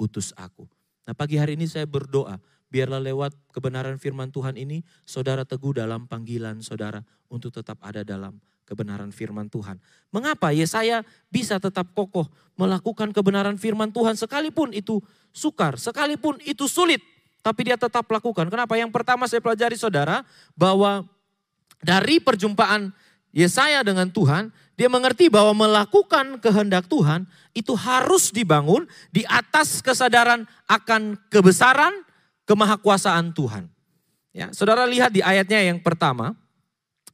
utus 0.00 0.32
aku. 0.40 0.64
Nah 1.04 1.12
pagi 1.12 1.36
hari 1.36 1.60
ini 1.60 1.68
saya 1.68 1.84
berdoa, 1.84 2.40
biarlah 2.72 2.98
lewat 3.04 3.36
kebenaran 3.52 4.00
firman 4.00 4.32
Tuhan 4.32 4.56
ini, 4.56 4.80
saudara 5.04 5.44
teguh 5.44 5.76
dalam 5.76 6.08
panggilan 6.08 6.64
saudara 6.64 7.04
untuk 7.28 7.52
tetap 7.52 7.76
ada 7.84 8.00
dalam 8.00 8.40
kebenaran 8.64 9.12
firman 9.12 9.52
Tuhan. 9.52 9.76
Mengapa 10.08 10.48
Yesaya 10.48 11.04
bisa 11.28 11.60
tetap 11.60 11.92
kokoh 11.92 12.24
melakukan 12.56 13.12
kebenaran 13.12 13.60
firman 13.60 13.92
Tuhan 13.92 14.16
sekalipun 14.16 14.72
itu 14.72 15.04
sukar, 15.28 15.76
sekalipun 15.76 16.40
itu 16.40 16.64
sulit, 16.64 17.04
tapi 17.44 17.68
dia 17.68 17.76
tetap 17.76 18.08
lakukan. 18.08 18.48
Kenapa? 18.48 18.80
Yang 18.80 18.96
pertama 18.96 19.28
saya 19.28 19.44
pelajari 19.44 19.76
saudara 19.76 20.24
bahwa 20.56 21.04
dari 21.84 22.16
perjumpaan 22.16 22.88
Yesaya 23.34 23.84
dengan 23.84 24.08
Tuhan, 24.08 24.48
dia 24.74 24.88
mengerti 24.88 25.28
bahwa 25.28 25.52
melakukan 25.68 26.40
kehendak 26.40 26.88
Tuhan 26.88 27.28
itu 27.52 27.76
harus 27.76 28.32
dibangun 28.32 28.88
di 29.12 29.22
atas 29.28 29.84
kesadaran 29.84 30.48
akan 30.64 31.20
kebesaran, 31.28 31.92
kemahakuasaan 32.48 33.36
Tuhan. 33.36 33.68
Ya, 34.34 34.50
saudara 34.50 34.82
lihat 34.88 35.12
di 35.12 35.20
ayatnya 35.22 35.62
yang 35.62 35.78
pertama, 35.78 36.34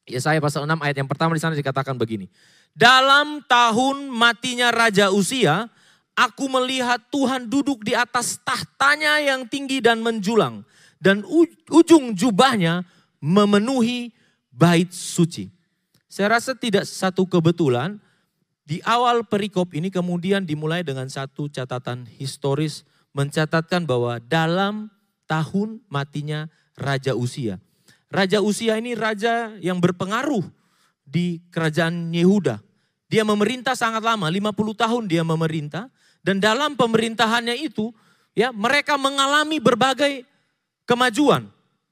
Yesaya 0.09 0.41
pasal 0.41 0.65
6 0.65 0.81
ayat 0.81 0.97
yang 1.03 1.11
pertama 1.11 1.37
di 1.37 1.43
sana 1.43 1.53
dikatakan 1.53 1.99
begini. 1.99 2.31
Dalam 2.73 3.43
tahun 3.45 4.09
matinya 4.09 4.73
Raja 4.73 5.11
Usia, 5.13 5.69
aku 6.17 6.49
melihat 6.49 7.03
Tuhan 7.13 7.51
duduk 7.51 7.83
di 7.85 7.93
atas 7.93 8.39
tahtanya 8.41 9.21
yang 9.21 9.45
tinggi 9.51 9.83
dan 9.83 10.01
menjulang. 10.01 10.65
Dan 11.01 11.25
ujung 11.73 12.13
jubahnya 12.13 12.85
memenuhi 13.25 14.13
bait 14.51 14.91
suci. 14.91 15.49
Saya 16.11 16.37
rasa 16.39 16.59
tidak 16.59 16.85
satu 16.85 17.27
kebetulan 17.27 18.03
di 18.67 18.83
awal 18.87 19.27
perikop 19.27 19.75
ini 19.75 19.91
kemudian 19.91 20.47
dimulai 20.47 20.83
dengan 20.83 21.07
satu 21.07 21.51
catatan 21.51 22.07
historis 22.19 22.87
mencatatkan 23.15 23.83
bahwa 23.87 24.23
dalam 24.23 24.91
tahun 25.27 25.83
matinya 25.87 26.51
Raja 26.79 27.15
Usia. 27.15 27.59
Raja 28.11 28.43
Usia 28.43 28.75
ini 28.75 28.99
raja 28.99 29.55
yang 29.63 29.79
berpengaruh 29.79 30.43
di 31.07 31.39
kerajaan 31.55 32.11
Yehuda. 32.11 32.59
Dia 33.11 33.23
memerintah 33.27 33.75
sangat 33.75 34.03
lama, 34.03 34.27
50 34.31 34.55
tahun 34.75 35.05
dia 35.07 35.23
memerintah 35.23 35.91
dan 36.23 36.39
dalam 36.39 36.75
pemerintahannya 36.75 37.59
itu 37.59 37.91
ya 38.35 38.55
mereka 38.55 38.95
mengalami 38.99 39.59
berbagai 39.59 40.27
kemajuan. 40.87 41.47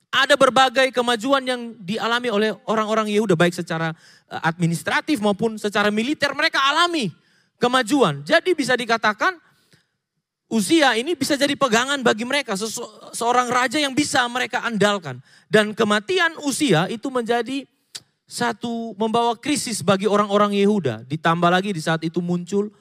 Ada 0.08 0.40
berbagai 0.40 0.88
kemajuan 0.88 1.44
yang 1.44 1.76
dialami 1.84 2.32
oleh 2.32 2.50
orang-orang 2.64 3.12
Yehuda 3.12 3.36
baik 3.36 3.52
secara 3.52 3.92
eh, 4.32 4.40
administratif 4.40 5.20
maupun 5.20 5.60
secara 5.60 5.92
militer 5.92 6.32
mereka 6.32 6.64
alami 6.64 7.12
kemajuan. 7.60 8.24
Jadi 8.24 8.56
bisa 8.56 8.72
dikatakan 8.72 9.36
usia 10.48 10.96
ini 10.96 11.12
bisa 11.12 11.36
jadi 11.36 11.52
pegangan 11.52 12.00
bagi 12.00 12.24
mereka 12.24 12.56
seorang 13.12 13.52
raja 13.52 13.76
yang 13.76 13.92
bisa 13.92 14.24
mereka 14.32 14.64
andalkan 14.64 15.20
dan 15.52 15.76
kematian 15.76 16.40
usia 16.40 16.88
itu 16.88 17.12
menjadi 17.12 17.68
satu 18.24 18.96
membawa 18.96 19.36
krisis 19.36 19.84
bagi 19.84 20.08
orang-orang 20.08 20.56
Yehuda. 20.56 21.04
Ditambah 21.04 21.52
lagi 21.52 21.76
di 21.76 21.80
saat 21.84 22.00
itu 22.00 22.24
muncul 22.24 22.72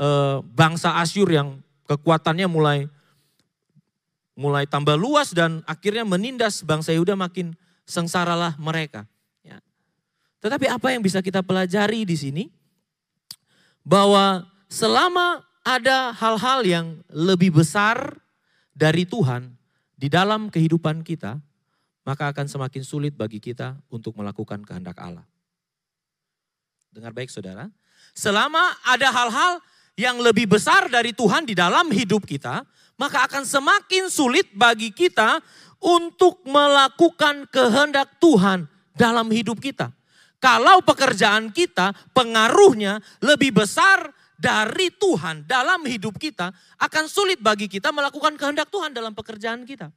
eh, 0.00 0.36
bangsa 0.56 0.96
Asyur 0.96 1.28
yang 1.28 1.60
kekuatannya 1.84 2.48
mulai 2.48 2.78
mulai 4.40 4.64
tambah 4.64 4.96
luas 4.96 5.36
dan 5.36 5.60
akhirnya 5.68 6.08
menindas 6.08 6.64
bangsa 6.64 6.96
Yehuda 6.96 7.12
makin 7.12 7.52
sengsaralah 7.84 8.56
mereka. 8.56 9.04
Ya. 9.44 9.60
Tetapi 10.40 10.64
apa 10.72 10.96
yang 10.96 11.04
bisa 11.04 11.20
kita 11.20 11.44
pelajari 11.44 12.08
di 12.08 12.16
sini? 12.16 12.44
Bahwa 13.84 14.48
selama 14.72 15.44
ada 15.60 16.16
hal-hal 16.16 16.64
yang 16.64 16.86
lebih 17.12 17.60
besar 17.60 18.16
dari 18.72 19.04
Tuhan 19.04 19.52
di 19.92 20.08
dalam 20.08 20.48
kehidupan 20.48 21.04
kita, 21.04 21.36
maka 22.08 22.32
akan 22.32 22.48
semakin 22.48 22.80
sulit 22.80 23.12
bagi 23.12 23.44
kita 23.44 23.76
untuk 23.92 24.16
melakukan 24.16 24.64
kehendak 24.64 24.96
Allah. 24.96 25.28
Dengar 26.88 27.12
baik 27.12 27.28
saudara, 27.28 27.68
selama 28.16 28.72
ada 28.88 29.12
hal-hal 29.12 29.60
yang 30.00 30.16
lebih 30.16 30.48
besar 30.48 30.88
dari 30.88 31.12
Tuhan 31.12 31.44
di 31.44 31.52
dalam 31.52 31.92
hidup 31.92 32.24
kita, 32.24 32.64
maka 33.00 33.24
akan 33.24 33.48
semakin 33.48 34.12
sulit 34.12 34.52
bagi 34.52 34.92
kita 34.92 35.40
untuk 35.80 36.44
melakukan 36.44 37.48
kehendak 37.48 38.20
Tuhan 38.20 38.68
dalam 38.92 39.32
hidup 39.32 39.56
kita. 39.56 39.88
Kalau 40.36 40.84
pekerjaan 40.84 41.48
kita 41.48 41.96
pengaruhnya 42.12 43.00
lebih 43.24 43.56
besar 43.64 44.12
dari 44.36 44.92
Tuhan 44.92 45.48
dalam 45.48 45.84
hidup 45.88 46.20
kita, 46.20 46.52
akan 46.80 47.04
sulit 47.08 47.40
bagi 47.40 47.68
kita 47.68 47.88
melakukan 47.92 48.36
kehendak 48.36 48.68
Tuhan 48.68 48.92
dalam 48.92 49.16
pekerjaan 49.16 49.64
kita. 49.64 49.88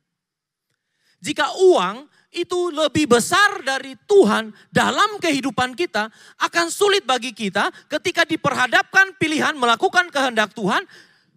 Jika 1.24 1.56
uang 1.60 2.08
itu 2.36 2.76
lebih 2.76 3.08
besar 3.08 3.64
dari 3.64 3.96
Tuhan 4.04 4.52
dalam 4.68 5.16
kehidupan 5.24 5.72
kita, 5.80 6.12
akan 6.44 6.68
sulit 6.68 7.08
bagi 7.08 7.32
kita 7.32 7.72
ketika 7.88 8.28
diperhadapkan 8.28 9.16
pilihan 9.16 9.56
melakukan 9.56 10.12
kehendak 10.12 10.52
Tuhan 10.52 10.84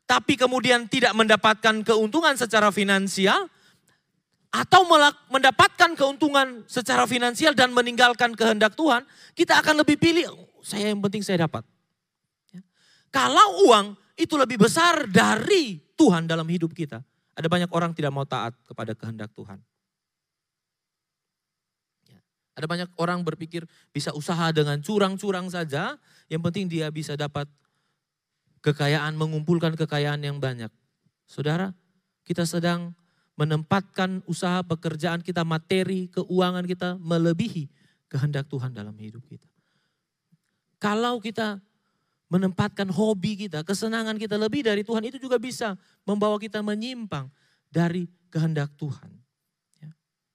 tapi 0.07 0.39
kemudian 0.39 0.87
tidak 0.87 1.13
mendapatkan 1.19 1.83
keuntungan 1.83 2.39
secara 2.39 2.71
finansial, 2.71 3.51
atau 4.57 4.89
mendapatkan 5.29 5.93
keuntungan 5.93 6.65
secara 6.65 7.05
finansial 7.05 7.53
dan 7.53 7.77
meninggalkan 7.77 8.33
kehendak 8.33 8.73
Tuhan, 8.73 9.05
kita 9.37 9.61
akan 9.61 9.85
lebih 9.85 10.01
pilih, 10.01 10.33
saya 10.65 10.95
yang 10.95 11.03
penting 11.05 11.21
saya 11.21 11.45
dapat. 11.45 11.61
Ya. 12.55 12.65
Kalau 13.13 13.69
uang 13.69 13.99
itu 14.17 14.33
lebih 14.41 14.57
besar 14.57 15.05
dari 15.11 15.77
Tuhan 15.99 16.25
dalam 16.25 16.49
hidup 16.49 16.73
kita, 16.73 17.05
ada 17.37 17.49
banyak 17.53 17.69
orang 17.69 17.93
tidak 17.93 18.13
mau 18.17 18.25
taat 18.25 18.57
kepada 18.65 18.97
kehendak 18.97 19.29
Tuhan. 19.37 19.61
Ya. 22.09 22.21
Ada 22.57 22.65
banyak 22.65 22.89
orang 22.97 23.21
berpikir 23.27 23.69
bisa 23.93 24.15
usaha 24.17 24.49
dengan 24.57 24.81
curang-curang 24.81 25.53
saja, 25.53 26.01
yang 26.33 26.41
penting 26.41 26.65
dia 26.65 26.89
bisa 26.89 27.13
dapat 27.13 27.45
kekayaan, 28.61 29.17
mengumpulkan 29.17 29.75
kekayaan 29.75 30.23
yang 30.23 30.39
banyak. 30.39 30.71
Saudara, 31.27 31.75
kita 32.23 32.47
sedang 32.47 32.95
menempatkan 33.37 34.25
usaha 34.25 34.65
pekerjaan 34.65 35.21
kita, 35.21 35.45
materi, 35.45 36.09
keuangan 36.09 36.65
kita 36.65 36.97
melebihi 36.97 37.69
kehendak 38.09 38.49
Tuhan 38.49 38.73
dalam 38.73 38.97
hidup 38.97 39.23
kita. 39.29 39.45
Kalau 40.81 41.21
kita 41.21 41.61
menempatkan 42.27 42.91
hobi 42.91 43.47
kita, 43.47 43.63
kesenangan 43.63 44.19
kita 44.19 44.35
lebih 44.35 44.67
dari 44.67 44.83
Tuhan, 44.83 45.05
itu 45.07 45.21
juga 45.21 45.39
bisa 45.39 45.79
membawa 46.03 46.41
kita 46.41 46.59
menyimpang 46.65 47.31
dari 47.71 48.11
kehendak 48.33 48.75
Tuhan. 48.75 49.11
Ya. 49.79 49.91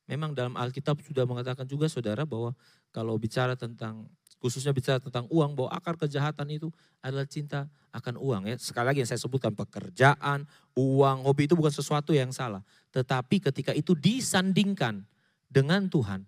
Memang 0.08 0.32
dalam 0.32 0.56
Alkitab 0.56 1.04
sudah 1.04 1.28
mengatakan 1.28 1.68
juga 1.68 1.92
saudara 1.92 2.24
bahwa 2.24 2.56
kalau 2.96 3.18
bicara 3.20 3.60
tentang 3.60 4.08
khususnya 4.42 4.74
bicara 4.74 4.98
tentang 4.98 5.30
uang 5.30 5.54
bahwa 5.54 5.70
akar 5.70 5.94
kejahatan 6.02 6.50
itu 6.50 6.74
adalah 6.98 7.30
cinta 7.30 7.70
akan 7.94 8.18
uang 8.18 8.50
ya. 8.50 8.58
Sekali 8.58 8.86
lagi 8.90 9.00
yang 9.06 9.10
saya 9.14 9.22
sebutkan 9.22 9.54
pekerjaan, 9.54 10.50
uang, 10.74 11.30
hobi 11.30 11.46
itu 11.46 11.54
bukan 11.54 11.70
sesuatu 11.70 12.10
yang 12.10 12.34
salah. 12.34 12.66
Tetapi 12.90 13.38
ketika 13.38 13.72
itu 13.78 13.94
disandingkan 13.94 15.06
dengan 15.46 15.86
Tuhan, 15.86 16.26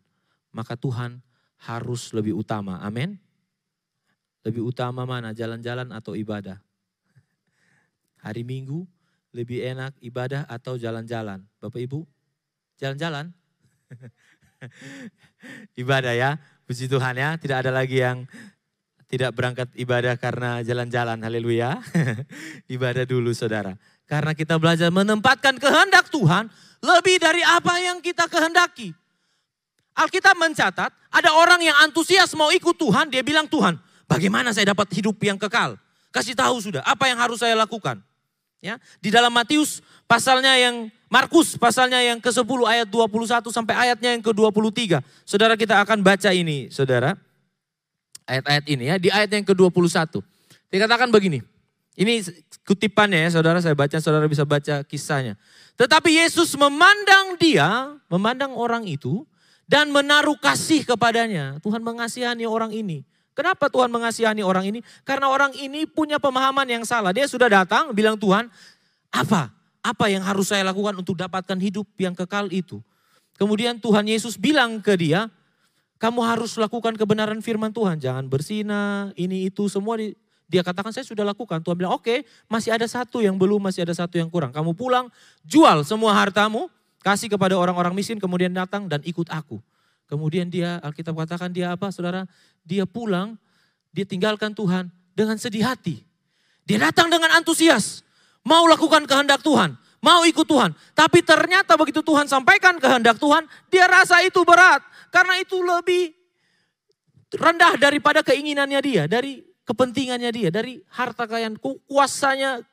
maka 0.54 0.78
Tuhan 0.78 1.26
harus 1.66 2.14
lebih 2.14 2.38
utama. 2.38 2.78
Amin. 2.86 3.18
Lebih 4.46 4.62
utama 4.62 5.10
mana? 5.10 5.34
Jalan-jalan 5.34 5.90
atau 5.90 6.14
ibadah? 6.14 6.62
Hari 8.22 8.46
Minggu 8.46 8.86
lebih 9.34 9.66
enak 9.66 9.98
ibadah 10.06 10.46
atau 10.46 10.78
jalan-jalan? 10.78 11.42
Bapak 11.58 11.82
Ibu, 11.82 12.06
jalan-jalan. 12.78 13.34
ibadah 15.82 16.14
ya. 16.14 16.38
Puji 16.64 16.88
Tuhan 16.88 17.16
ya, 17.20 17.36
tidak 17.36 17.68
ada 17.68 17.72
lagi 17.76 18.00
yang 18.00 18.24
tidak 19.12 19.36
berangkat 19.36 19.70
ibadah 19.78 20.16
karena 20.18 20.64
jalan-jalan. 20.64 21.20
Haleluya. 21.22 21.78
ibadah 22.76 23.06
dulu 23.06 23.36
saudara. 23.36 23.76
Karena 24.08 24.32
kita 24.34 24.58
belajar 24.58 24.90
menempatkan 24.90 25.60
kehendak 25.60 26.08
Tuhan 26.10 26.48
lebih 26.82 27.22
dari 27.22 27.46
apa 27.46 27.78
yang 27.80 28.02
kita 28.02 28.26
kehendaki. 28.28 28.92
Alkitab 29.94 30.34
mencatat 30.34 30.92
ada 31.14 31.30
orang 31.38 31.62
yang 31.62 31.78
antusias 31.86 32.34
mau 32.34 32.50
ikut 32.50 32.74
Tuhan, 32.74 33.14
dia 33.14 33.22
bilang 33.22 33.46
Tuhan, 33.46 33.78
bagaimana 34.10 34.50
saya 34.50 34.74
dapat 34.74 34.90
hidup 34.98 35.22
yang 35.22 35.38
kekal? 35.38 35.78
Kasih 36.10 36.34
tahu 36.34 36.58
sudah, 36.58 36.82
apa 36.82 37.06
yang 37.06 37.22
harus 37.22 37.38
saya 37.38 37.54
lakukan? 37.54 38.02
Ya, 38.64 38.80
di 39.04 39.12
dalam 39.12 39.28
Matius 39.36 39.84
pasalnya 40.08 40.56
yang 40.56 40.88
Markus 41.12 41.60
pasalnya 41.60 42.00
yang 42.00 42.24
ke-10 42.24 42.48
ayat 42.64 42.88
21 42.88 43.52
sampai 43.52 43.76
ayatnya 43.76 44.16
yang 44.16 44.24
ke-23. 44.24 45.04
Saudara 45.28 45.60
kita 45.60 45.84
akan 45.84 46.00
baca 46.00 46.32
ini, 46.32 46.72
Saudara. 46.72 47.14
Ayat-ayat 48.24 48.66
ini 48.72 48.88
ya, 48.88 48.96
di 48.96 49.12
ayat 49.12 49.28
yang 49.36 49.44
ke-21. 49.44 50.24
Dikatakan 50.72 51.12
begini. 51.12 51.44
Ini 51.94 52.24
kutipannya 52.66 53.28
ya, 53.28 53.30
Saudara 53.36 53.60
saya 53.60 53.76
baca, 53.76 54.00
Saudara 54.00 54.26
bisa 54.32 54.48
baca 54.48 54.82
kisahnya. 54.88 55.36
Tetapi 55.76 56.24
Yesus 56.24 56.56
memandang 56.56 57.36
dia, 57.38 58.00
memandang 58.08 58.56
orang 58.56 58.88
itu 58.88 59.28
dan 59.68 59.94
menaruh 59.94 60.40
kasih 60.40 60.88
kepadanya. 60.88 61.60
Tuhan 61.62 61.84
mengasihani 61.86 62.48
orang 62.48 62.74
ini. 62.74 63.06
Kenapa 63.34 63.66
Tuhan 63.70 63.90
mengasihani 63.90 64.46
orang 64.46 64.70
ini? 64.70 64.80
Karena 65.02 65.30
orang 65.30 65.54
ini 65.58 65.90
punya 65.90 66.22
pemahaman 66.22 66.70
yang 66.70 66.86
salah. 66.86 67.10
Dia 67.10 67.26
sudah 67.26 67.50
datang 67.50 67.90
bilang 67.94 68.14
Tuhan, 68.18 68.50
apa? 69.10 69.50
Apa 69.84 70.06
yang 70.08 70.24
harus 70.24 70.54
saya 70.54 70.64
lakukan 70.64 70.96
untuk 70.96 71.18
dapatkan 71.18 71.58
hidup 71.60 71.90
yang 71.98 72.14
kekal 72.14 72.48
itu? 72.54 72.80
Kemudian 73.36 73.82
Tuhan 73.82 74.06
Yesus 74.06 74.38
bilang 74.38 74.80
ke 74.80 74.94
dia, 74.94 75.28
kamu 75.98 76.22
harus 76.22 76.56
lakukan 76.62 76.94
kebenaran 76.94 77.42
firman 77.42 77.74
Tuhan. 77.74 77.98
Jangan 77.98 78.30
bersina, 78.30 79.10
ini 79.18 79.50
itu 79.50 79.66
semua 79.66 79.98
di, 79.98 80.14
dia 80.46 80.62
katakan 80.62 80.94
saya 80.94 81.02
sudah 81.04 81.26
lakukan. 81.26 81.64
Tuhan 81.66 81.74
bilang 81.74 81.98
oke 81.98 82.06
okay, 82.06 82.18
masih 82.46 82.70
ada 82.70 82.86
satu 82.86 83.26
yang 83.26 83.36
belum, 83.36 83.58
masih 83.58 83.84
ada 83.88 83.98
satu 83.98 84.22
yang 84.22 84.30
kurang. 84.30 84.54
Kamu 84.54 84.78
pulang, 84.78 85.10
jual 85.42 85.82
semua 85.82 86.14
hartamu, 86.14 86.70
kasih 87.02 87.28
kepada 87.28 87.58
orang-orang 87.58 87.98
miskin, 87.98 88.22
kemudian 88.22 88.54
datang 88.54 88.86
dan 88.86 89.02
ikut 89.02 89.26
aku. 89.34 89.58
Kemudian 90.06 90.46
dia, 90.46 90.78
Alkitab 90.86 91.18
katakan 91.18 91.50
dia 91.50 91.74
apa 91.74 91.90
saudara? 91.90 92.30
Dia 92.64 92.88
pulang, 92.88 93.36
dia 93.92 94.08
tinggalkan 94.08 94.56
Tuhan 94.56 94.88
dengan 95.14 95.38
sedih 95.38 95.68
hati. 95.68 96.02
Dia 96.64 96.90
datang 96.90 97.12
dengan 97.12 97.36
antusias, 97.36 98.02
mau 98.42 98.64
lakukan 98.66 99.04
kehendak 99.04 99.44
Tuhan, 99.44 99.76
mau 100.00 100.24
ikut 100.24 100.48
Tuhan. 100.48 100.72
Tapi 100.96 101.20
ternyata 101.22 101.76
begitu 101.76 102.00
Tuhan 102.00 102.26
sampaikan 102.26 102.80
kehendak 102.80 103.20
Tuhan, 103.20 103.44
dia 103.68 103.86
rasa 103.88 104.24
itu 104.24 104.42
berat. 104.48 104.80
Karena 105.12 105.38
itu 105.38 105.60
lebih 105.60 106.16
rendah 107.36 107.76
daripada 107.76 108.24
keinginannya 108.24 108.80
dia, 108.80 109.04
dari 109.06 109.44
kepentingannya 109.68 110.32
dia, 110.32 110.50
dari 110.50 110.80
harta 110.92 111.28
kekayaan, 111.28 111.60
kuasanya, 111.60 112.64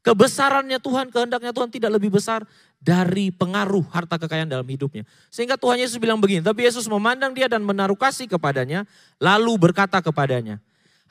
kebesarannya 0.00 0.78
Tuhan, 0.80 1.10
kehendaknya 1.10 1.52
Tuhan 1.52 1.70
tidak 1.70 1.90
lebih 1.98 2.14
besar 2.14 2.46
dari 2.80 3.28
pengaruh 3.28 3.84
harta 3.92 4.16
kekayaan 4.16 4.48
dalam 4.48 4.64
hidupnya. 4.64 5.04
Sehingga 5.28 5.60
Tuhan 5.60 5.76
Yesus 5.76 6.00
bilang 6.00 6.16
begini, 6.16 6.40
tapi 6.40 6.64
Yesus 6.64 6.88
memandang 6.88 7.36
dia 7.36 7.46
dan 7.46 7.60
menaruh 7.60 7.94
kasih 7.94 8.24
kepadanya, 8.24 8.88
lalu 9.20 9.60
berkata 9.60 10.00
kepadanya, 10.00 10.58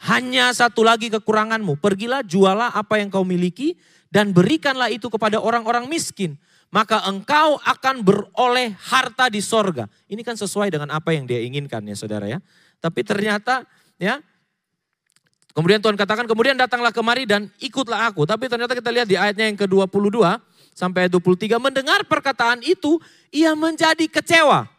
hanya 0.09 0.49
satu 0.49 0.81
lagi 0.81 1.13
kekuranganmu, 1.13 1.77
pergilah 1.77 2.25
jualah 2.25 2.73
apa 2.73 2.97
yang 2.97 3.13
kau 3.13 3.21
miliki 3.21 3.77
dan 4.09 4.33
berikanlah 4.33 4.89
itu 4.89 5.07
kepada 5.13 5.38
orang-orang 5.38 5.85
miskin. 5.85 6.35
Maka 6.69 7.01
engkau 7.09 7.57
akan 7.65 8.05
beroleh 8.05 8.77
harta 8.77 9.25
di 9.25 9.41
sorga. 9.41 9.89
Ini 10.05 10.21
kan 10.21 10.38
sesuai 10.38 10.69
dengan 10.69 10.93
apa 10.93 11.17
yang 11.17 11.25
dia 11.25 11.41
inginkan 11.41 11.81
ya 11.81 11.97
saudara 11.97 12.29
ya. 12.29 12.38
Tapi 12.77 13.01
ternyata 13.01 13.65
ya 13.97 14.21
Kemudian 15.49 15.81
Tuhan 15.81 15.97
katakan, 15.97 16.23
kemudian 16.29 16.55
datanglah 16.55 16.93
kemari 16.93 17.25
dan 17.27 17.49
ikutlah 17.59 18.07
aku. 18.07 18.23
Tapi 18.23 18.47
ternyata 18.47 18.71
kita 18.77 18.93
lihat 18.95 19.07
di 19.09 19.17
ayatnya 19.17 19.49
yang 19.49 19.57
ke-22, 19.59 20.21
sampai 20.79 21.12
23 21.12 21.59
mendengar 21.59 22.07
perkataan 22.07 22.63
itu 22.63 23.03
ia 23.36 23.51
menjadi 23.51 24.07
kecewa. 24.07 24.71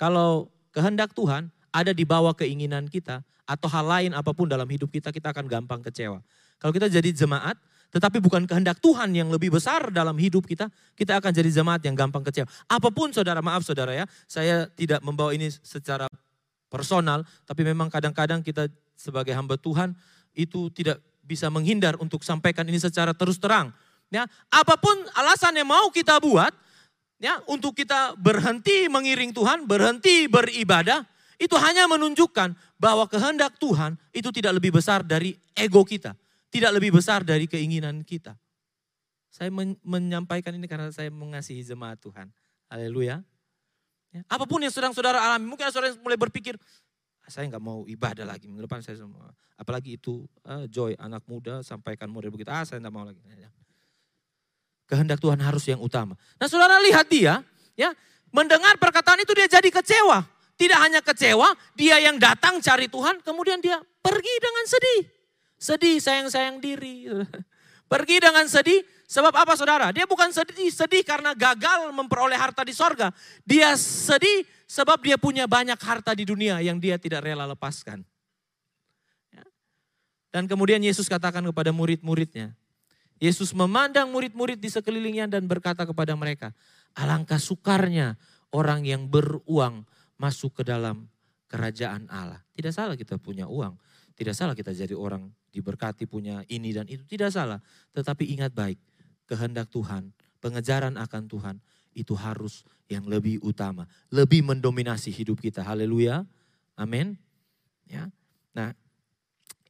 Kalau 0.00 0.48
kehendak 0.72 1.12
Tuhan 1.12 1.52
ada 1.68 1.92
di 1.92 2.08
bawah 2.08 2.32
keinginan 2.32 2.88
kita 2.88 3.20
atau 3.44 3.68
hal 3.68 3.84
lain 3.84 4.10
apa 4.16 4.32
pun 4.32 4.48
dalam 4.48 4.64
hidup 4.64 4.88
kita 4.88 5.12
kita 5.12 5.36
akan 5.36 5.44
gampang 5.44 5.84
kecewa. 5.84 6.24
Kalau 6.56 6.72
kita 6.72 6.88
jadi 6.88 7.12
jemaat 7.12 7.60
tetapi 7.92 8.24
bukan 8.24 8.48
kehendak 8.48 8.80
Tuhan 8.80 9.12
yang 9.12 9.28
lebih 9.28 9.52
besar 9.52 9.92
dalam 9.92 10.16
hidup 10.16 10.48
kita, 10.48 10.72
kita 10.96 11.20
akan 11.20 11.28
jadi 11.28 11.60
jemaat 11.60 11.84
yang 11.84 11.92
gampang 11.92 12.24
kecewa. 12.24 12.48
Apa 12.64 12.88
pun 12.88 13.12
saudara, 13.12 13.44
maaf 13.44 13.68
saudara 13.68 13.92
ya, 13.92 14.08
saya 14.24 14.64
tidak 14.72 15.04
membawa 15.04 15.36
ini 15.36 15.52
secara 15.60 16.08
personal, 16.72 17.20
tapi 17.44 17.68
memang 17.68 17.92
kadang-kadang 17.92 18.40
kita 18.40 18.72
sebagai 18.96 19.36
hamba 19.36 19.60
Tuhan 19.60 19.92
itu 20.32 20.72
tidak 20.72 21.04
bisa 21.20 21.52
menghindar 21.52 22.00
untuk 22.00 22.24
sampaikan 22.24 22.64
ini 22.64 22.80
secara 22.80 23.12
terus 23.12 23.36
terang. 23.36 23.76
Ya, 24.12 24.28
apa 24.52 24.76
pun 24.76 24.92
alasan 25.16 25.56
yang 25.56 25.72
mau 25.72 25.88
kita 25.88 26.20
buat, 26.20 26.52
ya, 27.16 27.40
untuk 27.48 27.72
kita 27.72 28.12
berhenti 28.20 28.84
mengiring 28.92 29.32
Tuhan, 29.32 29.64
berhenti 29.64 30.28
beribadah, 30.28 31.00
itu 31.40 31.56
hanya 31.56 31.88
menunjukkan 31.88 32.52
bahwa 32.76 33.08
kehendak 33.08 33.56
Tuhan 33.56 33.96
itu 34.12 34.28
tidak 34.28 34.60
lebih 34.60 34.76
besar 34.76 35.00
dari 35.00 35.32
ego 35.56 35.80
kita, 35.80 36.12
tidak 36.52 36.76
lebih 36.76 37.00
besar 37.00 37.24
dari 37.24 37.48
keinginan 37.48 38.04
kita. 38.04 38.36
Saya 39.32 39.48
men 39.48 39.80
menyampaikan 39.80 40.52
ini 40.60 40.68
karena 40.68 40.92
saya 40.92 41.08
mengasihi 41.08 41.64
jemaat 41.64 41.96
Tuhan. 42.04 42.28
Haleluya. 42.68 43.24
Ya, 44.12 44.20
apa 44.28 44.44
pun 44.44 44.60
yang 44.60 44.68
sedang 44.68 44.92
saudara 44.92 45.24
alami, 45.24 45.48
mungkin 45.48 45.64
saudara 45.72 45.96
mulai 46.04 46.20
berpikir, 46.20 46.60
saya 47.24 47.48
nggak 47.48 47.64
mau 47.64 47.88
ibadah 47.88 48.28
lagi 48.28 48.44
minggu 48.44 48.68
depan 48.68 48.84
saya 48.84 49.00
semua. 49.00 49.32
Apalagi 49.56 49.96
itu 49.96 50.28
uh, 50.44 50.68
Joy 50.68 51.00
anak 51.00 51.24
muda 51.24 51.64
sampaikan 51.64 52.12
murid 52.12 52.28
begitu, 52.28 52.52
ah 52.52 52.60
saya 52.60 52.76
nggak 52.84 52.92
mau 52.92 53.08
lagi. 53.08 53.24
Ya, 53.24 53.48
Kehendak 54.92 55.24
Tuhan 55.24 55.40
harus 55.40 55.64
yang 55.64 55.80
utama. 55.80 56.20
Nah 56.36 56.44
saudara 56.52 56.76
lihat 56.84 57.08
dia, 57.08 57.40
ya 57.72 57.96
mendengar 58.28 58.76
perkataan 58.76 59.24
itu 59.24 59.32
dia 59.32 59.48
jadi 59.48 59.72
kecewa. 59.72 60.20
Tidak 60.60 60.76
hanya 60.76 61.00
kecewa, 61.00 61.56
dia 61.72 61.96
yang 61.96 62.20
datang 62.20 62.60
cari 62.60 62.92
Tuhan, 62.92 63.24
kemudian 63.24 63.56
dia 63.64 63.80
pergi 64.04 64.34
dengan 64.36 64.64
sedih. 64.68 65.02
Sedih, 65.56 65.96
sayang-sayang 65.96 66.60
diri. 66.60 67.08
Pergi 67.92 68.20
dengan 68.20 68.44
sedih, 68.48 68.84
sebab 69.04 69.32
apa 69.36 69.52
saudara? 69.52 69.92
Dia 69.92 70.08
bukan 70.08 70.32
sedih, 70.32 70.72
sedih 70.72 71.04
karena 71.04 71.36
gagal 71.36 71.92
memperoleh 71.92 72.36
harta 72.36 72.64
di 72.64 72.72
sorga. 72.72 73.12
Dia 73.44 73.76
sedih 73.76 74.48
sebab 74.64 75.04
dia 75.04 75.20
punya 75.20 75.44
banyak 75.44 75.76
harta 75.76 76.16
di 76.16 76.24
dunia 76.24 76.60
yang 76.64 76.80
dia 76.80 76.96
tidak 76.96 77.20
rela 77.20 77.44
lepaskan. 77.44 78.00
Ya. 79.28 79.44
Dan 80.32 80.48
kemudian 80.48 80.80
Yesus 80.80 81.04
katakan 81.04 81.44
kepada 81.44 81.68
murid-muridnya, 81.68 82.56
Yesus 83.22 83.54
memandang 83.54 84.10
murid-murid 84.10 84.58
di 84.58 84.66
sekelilingnya 84.66 85.30
dan 85.30 85.46
berkata 85.46 85.86
kepada 85.86 86.18
mereka, 86.18 86.50
alangkah 86.98 87.38
sukarnya 87.38 88.18
orang 88.50 88.82
yang 88.82 89.06
beruang 89.06 89.86
masuk 90.18 90.58
ke 90.58 90.62
dalam 90.66 91.06
kerajaan 91.46 92.10
Allah. 92.10 92.42
Tidak 92.50 92.74
salah 92.74 92.98
kita 92.98 93.22
punya 93.22 93.46
uang, 93.46 93.78
tidak 94.18 94.34
salah 94.34 94.58
kita 94.58 94.74
jadi 94.74 94.98
orang 94.98 95.30
diberkati 95.54 96.10
punya 96.10 96.42
ini 96.50 96.74
dan 96.74 96.90
itu, 96.90 97.06
tidak 97.06 97.30
salah. 97.30 97.62
Tetapi 97.94 98.26
ingat 98.34 98.50
baik, 98.50 98.82
kehendak 99.30 99.70
Tuhan, 99.70 100.10
pengejaran 100.42 100.98
akan 100.98 101.22
Tuhan 101.30 101.56
itu 101.94 102.18
harus 102.18 102.66
yang 102.90 103.06
lebih 103.06 103.38
utama, 103.46 103.86
lebih 104.10 104.42
mendominasi 104.42 105.14
hidup 105.14 105.38
kita. 105.38 105.62
Haleluya. 105.62 106.26
Amin. 106.74 107.14
Ya. 107.86 108.10
Nah, 108.50 108.74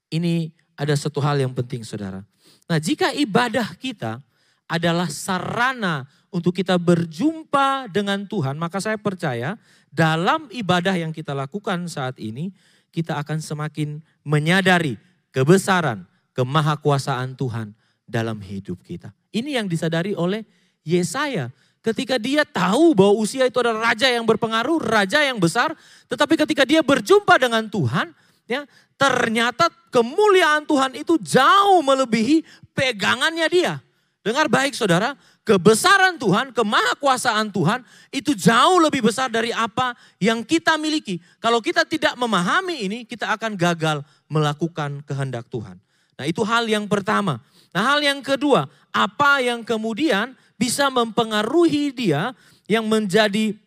ini 0.08 0.56
ada 0.82 0.98
satu 0.98 1.22
hal 1.22 1.38
yang 1.38 1.54
penting 1.54 1.86
Saudara. 1.86 2.26
Nah 2.66 2.78
jika 2.82 3.14
ibadah 3.14 3.70
kita 3.78 4.18
adalah 4.66 5.06
sarana 5.06 6.10
untuk 6.34 6.50
kita 6.50 6.74
berjumpa 6.74 7.86
dengan 7.86 8.26
Tuhan, 8.26 8.58
maka 8.58 8.82
saya 8.82 8.98
percaya 8.98 9.54
dalam 9.94 10.50
ibadah 10.50 10.98
yang 10.98 11.14
kita 11.14 11.30
lakukan 11.30 11.86
saat 11.86 12.18
ini, 12.18 12.50
kita 12.90 13.14
akan 13.22 13.38
semakin 13.38 14.02
menyadari 14.26 14.98
kebesaran, 15.30 16.02
kemahakuasaan 16.34 17.38
Tuhan 17.38 17.76
dalam 18.08 18.42
hidup 18.42 18.82
kita. 18.82 19.14
Ini 19.30 19.62
yang 19.62 19.70
disadari 19.70 20.16
oleh 20.18 20.42
Yesaya. 20.82 21.52
Ketika 21.82 22.14
dia 22.14 22.46
tahu 22.46 22.94
bahwa 22.94 23.18
usia 23.18 23.42
itu 23.42 23.58
adalah 23.58 23.90
raja 23.90 24.06
yang 24.06 24.22
berpengaruh, 24.22 24.78
raja 24.78 25.18
yang 25.18 25.42
besar, 25.42 25.74
tetapi 26.06 26.38
ketika 26.38 26.62
dia 26.62 26.78
berjumpa 26.78 27.34
dengan 27.42 27.66
Tuhan, 27.66 28.14
ya 28.46 28.66
ternyata 28.98 29.70
kemuliaan 29.90 30.62
Tuhan 30.66 30.94
itu 30.98 31.18
jauh 31.18 31.80
melebihi 31.82 32.46
pegangannya 32.72 33.48
dia. 33.50 33.74
Dengar 34.22 34.46
baik 34.46 34.78
saudara, 34.78 35.18
kebesaran 35.42 36.14
Tuhan, 36.14 36.54
kemahakuasaan 36.54 37.50
Tuhan 37.50 37.82
itu 38.14 38.38
jauh 38.38 38.78
lebih 38.78 39.02
besar 39.02 39.26
dari 39.26 39.50
apa 39.50 39.98
yang 40.22 40.46
kita 40.46 40.78
miliki. 40.78 41.18
Kalau 41.42 41.58
kita 41.58 41.82
tidak 41.82 42.14
memahami 42.14 42.86
ini, 42.86 42.98
kita 43.02 43.34
akan 43.34 43.58
gagal 43.58 44.06
melakukan 44.30 45.02
kehendak 45.02 45.50
Tuhan. 45.50 45.82
Nah 46.14 46.24
itu 46.30 46.46
hal 46.46 46.70
yang 46.70 46.86
pertama. 46.86 47.42
Nah 47.74 47.82
hal 47.82 47.98
yang 47.98 48.22
kedua, 48.22 48.70
apa 48.94 49.42
yang 49.42 49.66
kemudian 49.66 50.38
bisa 50.54 50.86
mempengaruhi 50.86 51.90
dia 51.90 52.30
yang 52.70 52.86
menjadi 52.86 53.58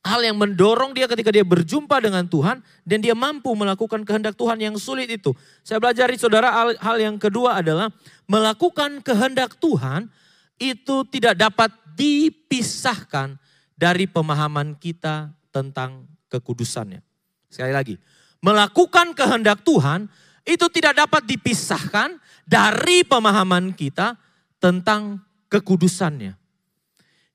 hal 0.00 0.20
yang 0.24 0.36
mendorong 0.40 0.96
dia 0.96 1.04
ketika 1.04 1.28
dia 1.28 1.44
berjumpa 1.44 2.00
dengan 2.00 2.24
Tuhan 2.24 2.64
dan 2.88 2.98
dia 3.04 3.12
mampu 3.12 3.52
melakukan 3.52 4.00
kehendak 4.04 4.32
Tuhan 4.36 4.56
yang 4.56 4.76
sulit 4.80 5.12
itu. 5.12 5.36
Saya 5.60 5.76
pelajari 5.76 6.16
saudara 6.16 6.48
hal, 6.80 6.96
yang 6.96 7.20
kedua 7.20 7.60
adalah 7.60 7.92
melakukan 8.24 9.04
kehendak 9.04 9.60
Tuhan 9.60 10.08
itu 10.56 11.04
tidak 11.08 11.36
dapat 11.36 11.70
dipisahkan 11.96 13.36
dari 13.76 14.08
pemahaman 14.08 14.76
kita 14.76 15.32
tentang 15.52 16.08
kekudusannya. 16.32 17.04
Sekali 17.52 17.72
lagi, 17.72 17.94
melakukan 18.40 19.12
kehendak 19.12 19.60
Tuhan 19.64 20.08
itu 20.48 20.66
tidak 20.72 20.96
dapat 20.96 21.28
dipisahkan 21.28 22.16
dari 22.48 23.04
pemahaman 23.04 23.76
kita 23.76 24.16
tentang 24.56 25.20
kekudusannya. 25.52 26.32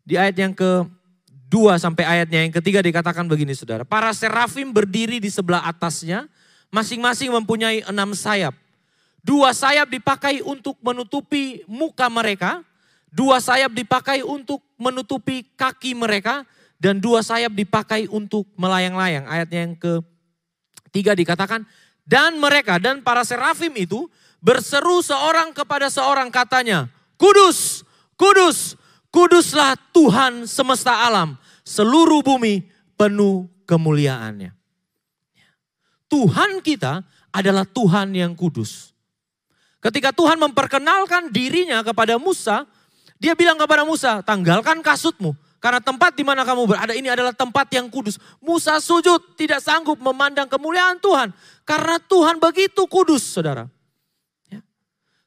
Di 0.05 0.17
ayat 0.17 0.37
yang 0.37 0.53
ke 0.53 0.85
2 1.45 1.77
sampai 1.77 2.03
ayatnya 2.05 2.41
yang 2.41 2.53
ketiga 2.53 2.81
dikatakan 2.81 3.25
begini 3.29 3.53
saudara. 3.53 3.85
Para 3.85 4.09
serafim 4.11 4.73
berdiri 4.73 5.21
di 5.21 5.29
sebelah 5.29 5.61
atasnya, 5.65 6.25
masing-masing 6.73 7.29
mempunyai 7.29 7.85
enam 7.85 8.17
sayap. 8.17 8.57
Dua 9.25 9.53
sayap 9.57 9.89
dipakai 9.89 10.45
untuk 10.45 10.77
menutupi 10.85 11.65
muka 11.65 12.05
mereka, 12.13 12.61
dua 13.09 13.41
sayap 13.41 13.73
dipakai 13.73 14.21
untuk 14.21 14.61
menutupi 14.77 15.45
kaki 15.57 15.97
mereka, 15.97 16.45
dan 16.77 17.01
dua 17.01 17.25
sayap 17.25 17.49
dipakai 17.53 18.05
untuk 18.11 18.45
melayang-layang. 18.53 19.25
Ayatnya 19.25 19.59
yang 19.65 19.73
ketiga 19.77 21.17
dikatakan, 21.17 21.65
dan 22.05 22.37
mereka 22.37 22.77
dan 22.77 23.01
para 23.01 23.25
serafim 23.25 23.73
itu 23.73 24.05
berseru 24.37 25.01
seorang 25.01 25.49
kepada 25.57 25.89
seorang 25.89 26.29
katanya, 26.29 26.85
Kudus, 27.17 27.81
Kudus, 28.13 28.77
Kuduslah 29.15 29.79
Tuhan 29.95 30.43
semesta 30.43 31.07
alam, 31.07 31.39
seluruh 31.63 32.19
bumi 32.19 32.67
penuh 32.99 33.47
kemuliaannya. 33.63 34.51
Tuhan 36.11 36.59
kita 36.59 36.99
adalah 37.31 37.63
Tuhan 37.63 38.11
yang 38.11 38.35
kudus. 38.35 38.91
Ketika 39.79 40.11
Tuhan 40.11 40.35
memperkenalkan 40.35 41.31
dirinya 41.31 41.79
kepada 41.79 42.19
Musa, 42.19 42.67
dia 43.15 43.31
bilang 43.39 43.55
kepada 43.55 43.87
Musa, 43.87 44.19
tanggalkan 44.19 44.83
kasutmu. 44.83 45.31
Karena 45.63 45.79
tempat 45.79 46.11
di 46.13 46.21
mana 46.27 46.43
kamu 46.43 46.67
berada 46.67 46.91
ini 46.91 47.07
adalah 47.07 47.31
tempat 47.31 47.71
yang 47.71 47.87
kudus. 47.87 48.19
Musa 48.43 48.83
sujud, 48.83 49.39
tidak 49.39 49.63
sanggup 49.63 49.95
memandang 49.97 50.51
kemuliaan 50.51 50.99
Tuhan. 50.99 51.31
Karena 51.63 51.97
Tuhan 52.03 52.35
begitu 52.37 52.83
kudus, 52.85 53.23
saudara. 53.23 53.71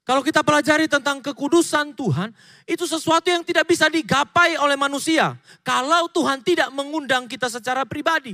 Ya. 0.08 0.14
Kalau 0.14 0.24
kita 0.24 0.40
pelajari 0.40 0.88
tentang 0.88 1.20
kekudusan 1.20 1.92
Tuhan, 1.92 2.32
itu 2.64 2.88
sesuatu 2.88 3.28
yang 3.28 3.44
tidak 3.44 3.68
bisa 3.68 3.92
digapai 3.92 4.56
oleh 4.56 4.80
manusia. 4.80 5.36
Kalau 5.60 6.08
Tuhan 6.08 6.40
tidak 6.40 6.72
mengundang 6.72 7.28
kita 7.28 7.52
secara 7.52 7.84
pribadi. 7.84 8.32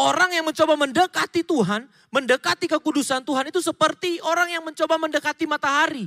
Orang 0.00 0.30
yang 0.30 0.46
mencoba 0.46 0.78
mendekati 0.78 1.42
Tuhan, 1.42 1.84
mendekati 2.14 2.70
kekudusan 2.70 3.26
Tuhan 3.26 3.50
itu 3.50 3.58
seperti 3.58 4.22
orang 4.22 4.48
yang 4.48 4.62
mencoba 4.62 4.94
mendekati 4.96 5.50
matahari. 5.50 6.06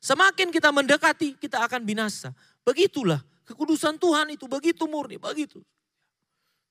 Semakin 0.00 0.48
kita 0.48 0.72
mendekati, 0.72 1.36
kita 1.36 1.62
akan 1.68 1.84
binasa. 1.84 2.32
Begitulah 2.64 3.20
kekudusan 3.44 4.00
Tuhan 4.00 4.32
itu 4.32 4.48
begitu 4.48 4.88
murni, 4.88 5.20
begitu. 5.20 5.60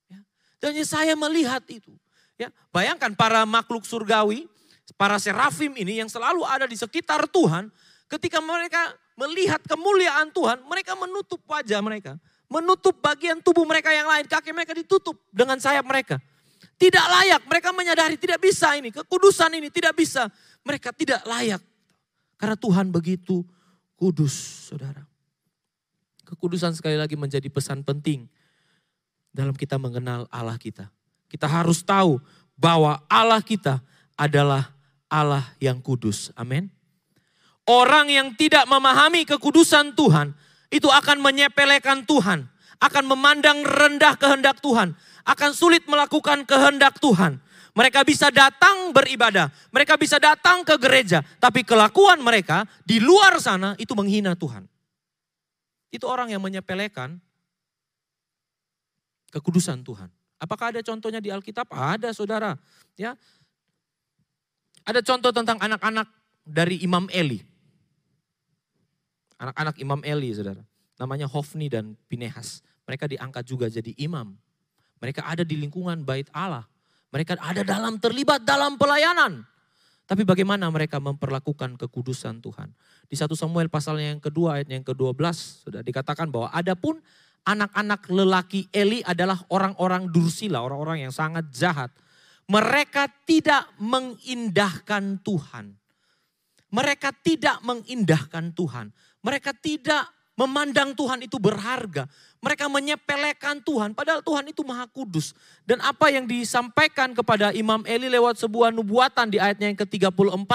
Ya. 0.10 0.20
Dan 0.58 0.74
saya 0.84 1.14
melihat 1.14 1.62
itu. 1.70 1.94
Ya, 2.38 2.50
bayangkan 2.74 3.14
para 3.14 3.46
makhluk 3.46 3.86
surgawi, 3.86 4.50
para 4.96 5.20
serafim 5.20 5.76
ini 5.76 6.00
yang 6.00 6.08
selalu 6.08 6.48
ada 6.48 6.64
di 6.64 6.80
sekitar 6.80 7.28
Tuhan, 7.28 7.68
ketika 8.08 8.40
mereka 8.40 8.96
melihat 9.20 9.60
kemuliaan 9.66 10.32
Tuhan, 10.32 10.64
mereka 10.64 10.96
menutup 10.96 11.44
wajah 11.50 11.82
mereka 11.84 12.16
menutup 12.48 12.96
bagian 13.04 13.44
tubuh 13.44 13.68
mereka 13.68 13.92
yang 13.92 14.08
lain. 14.08 14.26
Kaki 14.26 14.56
mereka 14.56 14.74
ditutup 14.76 15.20
dengan 15.32 15.60
sayap 15.60 15.84
mereka. 15.84 16.20
Tidak 16.78 17.06
layak, 17.10 17.42
mereka 17.50 17.74
menyadari 17.74 18.22
tidak 18.22 18.38
bisa 18.38 18.78
ini, 18.78 18.94
kekudusan 18.94 19.50
ini 19.58 19.74
tidak 19.74 19.98
bisa. 19.98 20.30
Mereka 20.62 20.94
tidak 20.94 21.26
layak. 21.26 21.62
Karena 22.38 22.54
Tuhan 22.54 22.94
begitu 22.94 23.42
kudus, 23.98 24.70
saudara. 24.70 25.02
Kekudusan 26.28 26.78
sekali 26.78 26.94
lagi 26.94 27.18
menjadi 27.18 27.50
pesan 27.50 27.82
penting 27.82 28.30
dalam 29.34 29.58
kita 29.58 29.82
mengenal 29.82 30.30
Allah 30.30 30.60
kita. 30.62 30.94
Kita 31.26 31.50
harus 31.50 31.82
tahu 31.82 32.22
bahwa 32.54 33.02
Allah 33.10 33.42
kita 33.42 33.82
adalah 34.14 34.77
Allah 35.08 35.44
yang 35.60 35.80
kudus. 35.80 36.32
Amin. 36.36 36.72
Orang 37.68 38.08
yang 38.08 38.32
tidak 38.36 38.64
memahami 38.68 39.28
kekudusan 39.28 39.92
Tuhan, 39.92 40.32
itu 40.72 40.88
akan 40.88 41.20
menyepelekan 41.20 42.08
Tuhan, 42.08 42.48
akan 42.80 43.04
memandang 43.08 43.64
rendah 43.64 44.16
kehendak 44.16 44.64
Tuhan, 44.64 44.96
akan 45.28 45.52
sulit 45.52 45.84
melakukan 45.88 46.48
kehendak 46.48 47.00
Tuhan. 47.04 47.44
Mereka 47.76 48.08
bisa 48.08 48.34
datang 48.34 48.90
beribadah, 48.90 49.52
mereka 49.70 50.00
bisa 50.00 50.18
datang 50.18 50.66
ke 50.66 50.80
gereja, 50.82 51.22
tapi 51.38 51.62
kelakuan 51.62 52.18
mereka 52.24 52.66
di 52.82 52.98
luar 52.98 53.38
sana 53.38 53.78
itu 53.78 53.94
menghina 53.94 54.34
Tuhan. 54.34 54.66
Itu 55.92 56.10
orang 56.10 56.34
yang 56.34 56.42
menyepelekan 56.42 57.20
kekudusan 59.32 59.86
Tuhan. 59.86 60.10
Apakah 60.38 60.74
ada 60.74 60.82
contohnya 60.82 61.18
di 61.22 61.34
Alkitab? 61.34 61.70
Ada, 61.70 62.14
Saudara. 62.14 62.58
Ya. 62.94 63.18
Ada 64.88 65.04
contoh 65.04 65.36
tentang 65.36 65.60
anak-anak 65.60 66.08
dari 66.48 66.80
Imam 66.80 67.12
Eli. 67.12 67.44
Anak-anak 69.36 69.76
Imam 69.84 70.00
Eli, 70.08 70.32
saudara. 70.32 70.64
Namanya 70.96 71.28
Hofni 71.28 71.68
dan 71.68 72.00
Pinehas. 72.08 72.64
Mereka 72.88 73.12
diangkat 73.12 73.44
juga 73.44 73.68
jadi 73.68 73.92
imam. 74.00 74.32
Mereka 75.04 75.28
ada 75.28 75.44
di 75.44 75.60
lingkungan 75.60 76.08
bait 76.08 76.32
Allah. 76.32 76.64
Mereka 77.12 77.36
ada 77.36 77.68
dalam 77.68 78.00
terlibat 78.00 78.48
dalam 78.48 78.80
pelayanan. 78.80 79.44
Tapi 80.08 80.24
bagaimana 80.24 80.72
mereka 80.72 81.04
memperlakukan 81.04 81.76
kekudusan 81.76 82.40
Tuhan. 82.40 82.72
Di 83.12 83.20
satu 83.20 83.36
Samuel 83.36 83.68
pasalnya 83.68 84.16
yang 84.16 84.24
kedua 84.24 84.56
ayat 84.56 84.72
yang 84.72 84.88
ke-12 84.88 85.68
sudah 85.68 85.84
dikatakan 85.84 86.32
bahwa 86.32 86.48
adapun 86.56 87.04
anak-anak 87.44 88.08
lelaki 88.08 88.72
Eli 88.72 89.04
adalah 89.04 89.36
orang-orang 89.52 90.08
dursila, 90.08 90.64
orang-orang 90.64 91.04
yang 91.08 91.12
sangat 91.12 91.52
jahat. 91.52 91.92
Mereka 92.48 93.12
tidak 93.28 93.68
mengindahkan 93.76 95.20
Tuhan. 95.20 95.76
Mereka 96.72 97.12
tidak 97.24 97.60
mengindahkan 97.64 98.56
Tuhan. 98.56 98.92
Mereka 99.24 99.52
tidak 99.60 100.08
memandang 100.38 100.94
Tuhan 100.94 101.26
itu 101.26 101.42
berharga. 101.42 102.06
Mereka 102.38 102.70
menyepelekan 102.70 103.66
Tuhan, 103.66 103.98
padahal 103.98 104.22
Tuhan 104.22 104.46
itu 104.54 104.62
maha 104.62 104.86
kudus. 104.86 105.34
Dan 105.66 105.82
apa 105.82 106.14
yang 106.14 106.30
disampaikan 106.30 107.12
kepada 107.18 107.50
Imam 107.52 107.82
Eli 107.90 108.08
lewat 108.14 108.38
sebuah 108.38 108.70
nubuatan 108.70 109.34
di 109.34 109.42
ayatnya 109.42 109.74
yang 109.74 109.80
ke-34, 109.82 110.52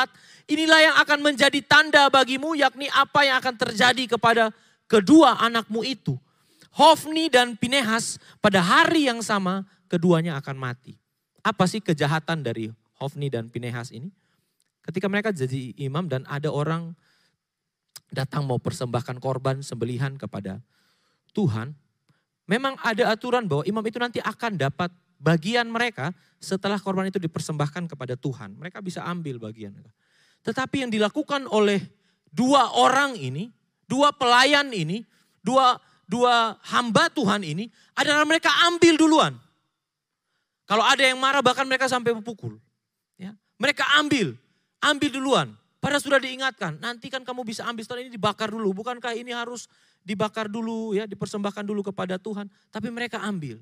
inilah 0.46 0.80
yang 0.80 0.96
akan 1.02 1.18
menjadi 1.20 1.60
tanda 1.66 2.06
bagimu, 2.06 2.54
yakni 2.54 2.86
apa 2.94 3.26
yang 3.26 3.36
akan 3.42 3.54
terjadi 3.58 4.14
kepada 4.14 4.54
kedua 4.86 5.42
anakmu 5.42 5.82
itu. 5.82 6.14
Hofni 6.72 7.28
dan 7.28 7.58
Pinehas 7.58 8.16
pada 8.40 8.62
hari 8.62 9.10
yang 9.10 9.20
sama 9.20 9.66
keduanya 9.90 10.38
akan 10.40 10.56
mati. 10.56 11.01
Apa 11.42 11.66
sih 11.66 11.82
kejahatan 11.82 12.46
dari 12.46 12.70
Hofni 13.02 13.26
dan 13.26 13.50
Pinehas 13.50 13.90
ini? 13.90 14.10
Ketika 14.82 15.06
mereka 15.06 15.30
jadi 15.30 15.74
imam 15.78 16.06
dan 16.06 16.26
ada 16.26 16.50
orang 16.50 16.94
datang 18.10 18.46
mau 18.46 18.58
persembahkan 18.58 19.18
korban 19.18 19.62
sembelihan 19.62 20.14
kepada 20.18 20.62
Tuhan, 21.34 21.74
memang 22.46 22.78
ada 22.82 23.10
aturan 23.10 23.46
bahwa 23.46 23.62
imam 23.66 23.82
itu 23.86 23.98
nanti 23.98 24.18
akan 24.22 24.58
dapat 24.58 24.90
bagian 25.22 25.70
mereka 25.70 26.10
setelah 26.42 26.78
korban 26.82 27.06
itu 27.06 27.22
dipersembahkan 27.22 27.86
kepada 27.90 28.18
Tuhan. 28.18 28.58
Mereka 28.58 28.82
bisa 28.82 29.06
ambil 29.06 29.38
bagian. 29.38 29.74
Tetapi 30.42 30.82
yang 30.82 30.90
dilakukan 30.90 31.46
oleh 31.46 31.78
dua 32.30 32.74
orang 32.74 33.14
ini, 33.14 33.50
dua 33.86 34.10
pelayan 34.10 34.70
ini, 34.74 35.06
dua 35.38 35.78
dua 36.10 36.58
hamba 36.74 37.06
Tuhan 37.08 37.46
ini 37.46 37.70
adalah 37.94 38.26
mereka 38.26 38.50
ambil 38.66 38.94
duluan. 38.98 39.32
Kalau 40.72 40.88
ada 40.88 41.04
yang 41.04 41.20
marah 41.20 41.44
bahkan 41.44 41.68
mereka 41.68 41.84
sampai 41.84 42.16
memukul. 42.16 42.56
Ya, 43.20 43.36
mereka 43.60 43.84
ambil, 44.00 44.32
ambil 44.80 45.10
duluan. 45.12 45.48
Padahal 45.84 46.00
sudah 46.00 46.16
diingatkan, 46.16 46.80
nanti 46.80 47.12
kan 47.12 47.20
kamu 47.28 47.44
bisa 47.44 47.68
ambil 47.68 47.84
setelah 47.84 48.00
ini 48.00 48.16
dibakar 48.16 48.48
dulu. 48.48 48.72
Bukankah 48.80 49.12
ini 49.12 49.36
harus 49.36 49.68
dibakar 50.00 50.48
dulu 50.48 50.96
ya, 50.96 51.04
dipersembahkan 51.04 51.68
dulu 51.68 51.84
kepada 51.92 52.16
Tuhan. 52.16 52.48
Tapi 52.72 52.88
mereka 52.88 53.20
ambil. 53.20 53.60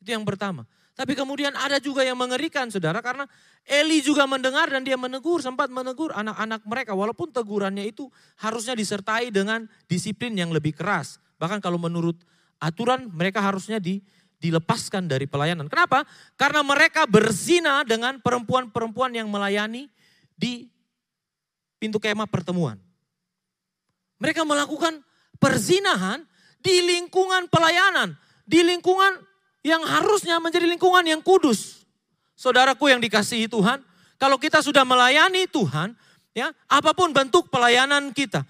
Itu 0.00 0.08
yang 0.08 0.24
pertama. 0.24 0.64
Tapi 0.96 1.12
kemudian 1.12 1.52
ada 1.52 1.76
juga 1.76 2.00
yang 2.00 2.16
mengerikan 2.16 2.72
saudara 2.72 3.04
karena 3.04 3.28
Eli 3.68 4.00
juga 4.00 4.24
mendengar 4.24 4.72
dan 4.72 4.88
dia 4.88 4.96
menegur, 4.96 5.44
sempat 5.44 5.68
menegur 5.68 6.16
anak-anak 6.16 6.64
mereka. 6.64 6.96
Walaupun 6.96 7.28
tegurannya 7.28 7.84
itu 7.92 8.08
harusnya 8.40 8.72
disertai 8.72 9.28
dengan 9.28 9.68
disiplin 9.84 10.32
yang 10.32 10.48
lebih 10.48 10.72
keras. 10.72 11.20
Bahkan 11.36 11.60
kalau 11.60 11.76
menurut 11.76 12.16
aturan 12.56 13.12
mereka 13.12 13.44
harusnya 13.44 13.76
di, 13.76 14.00
dilepaskan 14.42 15.06
dari 15.06 15.30
pelayanan. 15.30 15.70
Kenapa? 15.70 16.02
Karena 16.34 16.66
mereka 16.66 17.06
berzina 17.06 17.86
dengan 17.86 18.18
perempuan-perempuan 18.18 19.14
yang 19.14 19.30
melayani 19.30 19.86
di 20.34 20.66
pintu 21.78 22.02
kemah 22.02 22.26
pertemuan. 22.26 22.74
Mereka 24.18 24.42
melakukan 24.42 24.98
perzinahan 25.38 26.26
di 26.58 26.82
lingkungan 26.82 27.46
pelayanan, 27.46 28.18
di 28.42 28.66
lingkungan 28.66 29.22
yang 29.62 29.82
harusnya 29.86 30.42
menjadi 30.42 30.66
lingkungan 30.66 31.06
yang 31.06 31.22
kudus. 31.22 31.86
Saudaraku 32.34 32.90
yang 32.90 32.98
dikasihi 32.98 33.46
Tuhan, 33.46 33.78
kalau 34.18 34.38
kita 34.38 34.58
sudah 34.58 34.82
melayani 34.82 35.46
Tuhan, 35.46 35.94
ya, 36.34 36.50
apa 36.66 36.90
pun 36.94 37.14
bentuk 37.14 37.46
pelayanan 37.50 38.10
kita, 38.10 38.42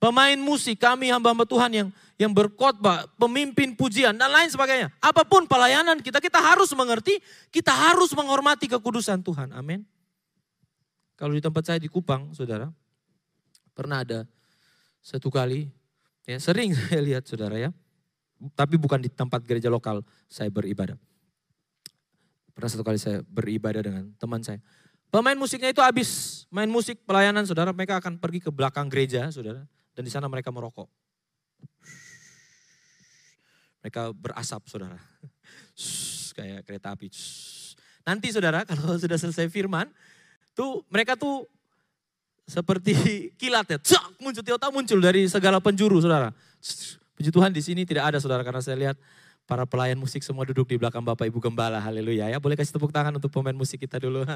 pemain 0.00 0.36
musik, 0.40 0.80
kami 0.80 1.12
hamba-hamba 1.12 1.44
Tuhan 1.44 1.70
yang 1.72 1.88
yang 2.16 2.32
berkhotbah, 2.32 3.04
pemimpin 3.20 3.76
pujian 3.76 4.16
dan 4.16 4.32
lain 4.32 4.48
sebagainya. 4.48 4.88
Apa 5.04 5.28
pun 5.28 5.44
pelayanan 5.44 6.00
kita, 6.00 6.16
kita 6.16 6.40
harus 6.40 6.72
mengerti, 6.72 7.20
kita 7.52 7.72
harus 7.72 8.12
menghormati 8.16 8.72
kekudusan 8.72 9.20
Tuhan. 9.20 9.52
Amin. 9.52 9.84
Kalau 11.16 11.32
di 11.32 11.40
tempat 11.44 11.64
saya 11.64 11.78
di 11.80 11.88
Kupang, 11.88 12.32
saudara, 12.32 12.68
pernah 13.76 14.00
ada 14.00 14.24
satu 15.04 15.28
kali, 15.28 15.68
ya 16.24 16.40
sering 16.40 16.72
saya 16.76 17.00
lihat 17.04 17.28
saudara 17.28 17.56
ya, 17.60 17.70
tapi 18.56 18.80
bukan 18.80 19.00
di 19.00 19.12
tempat 19.12 19.44
gereja 19.44 19.68
lokal 19.68 20.00
saya 20.28 20.48
beribadah. 20.48 20.96
Pernah 22.56 22.70
satu 22.72 22.84
kali 22.84 22.96
saya 22.96 23.20
beribadah 23.28 23.84
dengan 23.84 24.08
teman 24.16 24.40
saya. 24.40 24.56
Pemain 25.12 25.36
musiknya 25.36 25.68
itu 25.68 25.84
habis 25.84 26.42
main 26.48 26.68
musik 26.68 27.04
pelayanan 27.04 27.44
saudara, 27.44 27.76
mereka 27.76 28.00
akan 28.00 28.16
pergi 28.16 28.40
ke 28.40 28.48
belakang 28.48 28.88
gereja 28.88 29.28
saudara, 29.28 29.68
dan 29.92 30.02
di 30.02 30.08
sana 30.08 30.28
mereka 30.32 30.48
merokok. 30.48 30.88
Mereka 33.86 34.10
berasap 34.18 34.66
saudara. 34.66 34.98
kayak 36.34 36.66
kereta 36.66 36.90
api. 36.90 37.06
Nanti 38.02 38.34
saudara 38.34 38.62
kalau 38.68 38.98
sudah 38.98 39.14
selesai 39.14 39.46
firman, 39.46 39.86
tuh 40.58 40.82
mereka 40.90 41.14
tuh 41.14 41.46
seperti 42.50 42.98
kilat 43.40 43.70
ya. 43.70 43.78
Cak, 43.78 44.18
muncul 44.18 44.42
tiba 44.42 44.58
muncul 44.74 44.98
dari 44.98 45.30
segala 45.30 45.62
penjuru 45.62 46.02
saudara. 46.02 46.34
Puji 47.14 47.30
Tuhan 47.30 47.54
di 47.54 47.62
sini 47.62 47.86
tidak 47.86 48.10
ada 48.10 48.18
saudara 48.18 48.42
karena 48.42 48.58
saya 48.58 48.74
lihat 48.74 48.98
para 49.46 49.62
pelayan 49.62 50.02
musik 50.02 50.26
semua 50.26 50.42
duduk 50.42 50.66
di 50.66 50.82
belakang 50.82 51.06
Bapak 51.06 51.30
Ibu 51.30 51.38
Gembala. 51.38 51.78
Haleluya 51.78 52.26
ya. 52.34 52.42
Boleh 52.42 52.58
kasih 52.58 52.74
tepuk 52.74 52.90
tangan 52.90 53.14
untuk 53.14 53.30
pemain 53.30 53.54
musik 53.54 53.78
kita 53.78 54.02
dulu. 54.02 54.26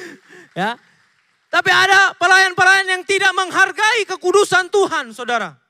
ya. 0.56 0.80
Tapi 1.52 1.70
ada 1.70 2.16
pelayan-pelayan 2.16 2.88
yang 2.88 3.04
tidak 3.04 3.36
menghargai 3.36 4.08
kekudusan 4.08 4.72
Tuhan, 4.72 5.12
saudara. 5.12 5.60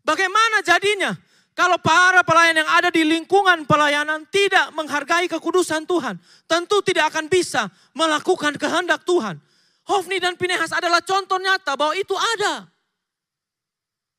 Bagaimana 0.00 0.64
jadinya? 0.64 1.27
Kalau 1.58 1.74
para 1.82 2.22
pelayan 2.22 2.62
yang 2.62 2.70
ada 2.70 2.86
di 2.86 3.02
lingkungan 3.02 3.66
pelayanan 3.66 4.22
tidak 4.30 4.70
menghargai 4.78 5.26
kekudusan 5.26 5.90
Tuhan, 5.90 6.14
tentu 6.46 6.78
tidak 6.86 7.10
akan 7.10 7.26
bisa 7.26 7.66
melakukan 7.98 8.54
kehendak 8.54 9.02
Tuhan. 9.02 9.42
Hofni 9.82 10.22
dan 10.22 10.38
Pinehas 10.38 10.70
adalah 10.70 11.02
contoh 11.02 11.34
nyata 11.34 11.74
bahwa 11.74 11.98
itu 11.98 12.14
ada. 12.14 12.70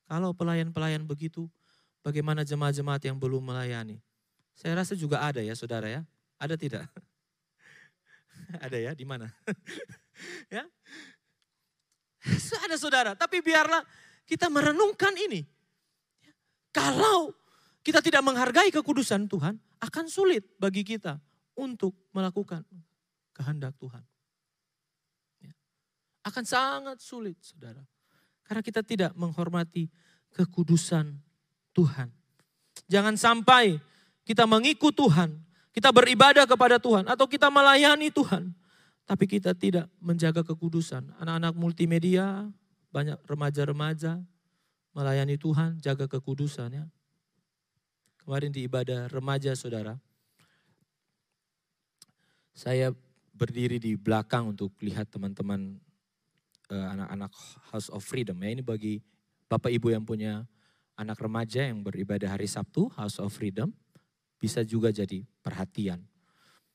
Kalau 0.04 0.36
pelayan-pelayan 0.36 1.08
begitu, 1.08 1.47
bagaimana 2.04 2.43
jemaat-jemaat 2.43 3.08
yang 3.08 3.15
belum 3.15 3.39
melayani? 3.39 4.04
Saya 4.52 4.75
rasa 4.84 4.99
juga 4.99 5.23
ada 5.23 5.39
ya 5.39 5.56
saudara 5.56 5.88
ya. 5.88 6.04
Ada 6.36 6.60
tidak? 6.60 6.91
Ada 8.65 8.82
ya, 8.82 8.91
di 8.97 9.06
mana? 9.06 9.30
ya. 10.56 10.65
Ada 12.65 12.75
saudara, 12.75 13.13
tapi 13.13 13.39
biarlah 13.45 13.86
kita 14.25 14.49
merenungkan 14.49 15.13
ini. 15.13 15.45
Kalau 16.69 17.34
kita 17.82 18.03
tidak 18.03 18.21
menghargai 18.21 18.69
kekudusan 18.69 19.25
Tuhan, 19.25 19.58
akan 19.79 20.05
sulit 20.12 20.45
bagi 20.60 20.84
kita 20.84 21.17
untuk 21.58 21.95
melakukan 22.12 22.62
kehendak 23.34 23.73
Tuhan. 23.79 24.03
Ya. 25.41 25.53
Akan 26.27 26.43
sangat 26.43 26.99
sulit, 26.99 27.39
saudara. 27.39 27.82
Karena 28.43 28.62
kita 28.62 28.84
tidak 28.84 29.15
menghormati 29.15 29.88
kekudusan 30.36 31.17
Tuhan. 31.73 32.12
Jangan 32.89 33.15
sampai 33.15 33.79
kita 34.27 34.45
mengikut 34.45 34.93
Tuhan, 34.93 35.39
kita 35.73 35.89
beribadah 35.89 36.45
kepada 36.45 36.77
Tuhan 36.77 37.08
atau 37.08 37.25
kita 37.25 37.47
melayani 37.49 38.13
Tuhan. 38.13 38.53
Tapi 39.10 39.25
kita 39.25 39.58
tidak 39.58 39.89
menjaga 39.97 40.45
kekudusan. 40.45 41.17
Anak-anak 41.17 41.58
multimedia, 41.58 42.45
banyak 42.93 43.17
remaja-remaja 43.25 44.21
melayani 44.93 45.36
Tuhan, 45.38 45.78
jaga 45.80 46.10
kekudusan 46.10 46.69
ya. 46.73 46.86
Kemarin 48.21 48.54
di 48.54 48.69
ibadah 48.69 49.10
remaja 49.10 49.58
saudara, 49.58 49.97
saya 52.54 52.93
berdiri 53.34 53.80
di 53.80 53.95
belakang 53.95 54.52
untuk 54.52 54.75
lihat 54.84 55.08
teman-teman 55.10 55.80
eh, 56.69 56.88
anak-anak 56.93 57.32
House 57.71 57.89
of 57.89 58.04
Freedom 58.04 58.36
ya. 58.43 58.49
Ini 58.52 58.62
bagi 58.62 58.99
Bapak 59.49 59.71
Ibu 59.71 59.95
yang 59.95 60.04
punya 60.06 60.45
anak 60.99 61.17
remaja 61.23 61.63
yang 61.63 61.80
beribadah 61.80 62.36
hari 62.36 62.45
Sabtu, 62.45 62.91
House 62.99 63.23
of 63.23 63.32
Freedom 63.32 63.71
bisa 64.39 64.63
juga 64.63 64.91
jadi 64.91 65.23
perhatian. 65.43 66.04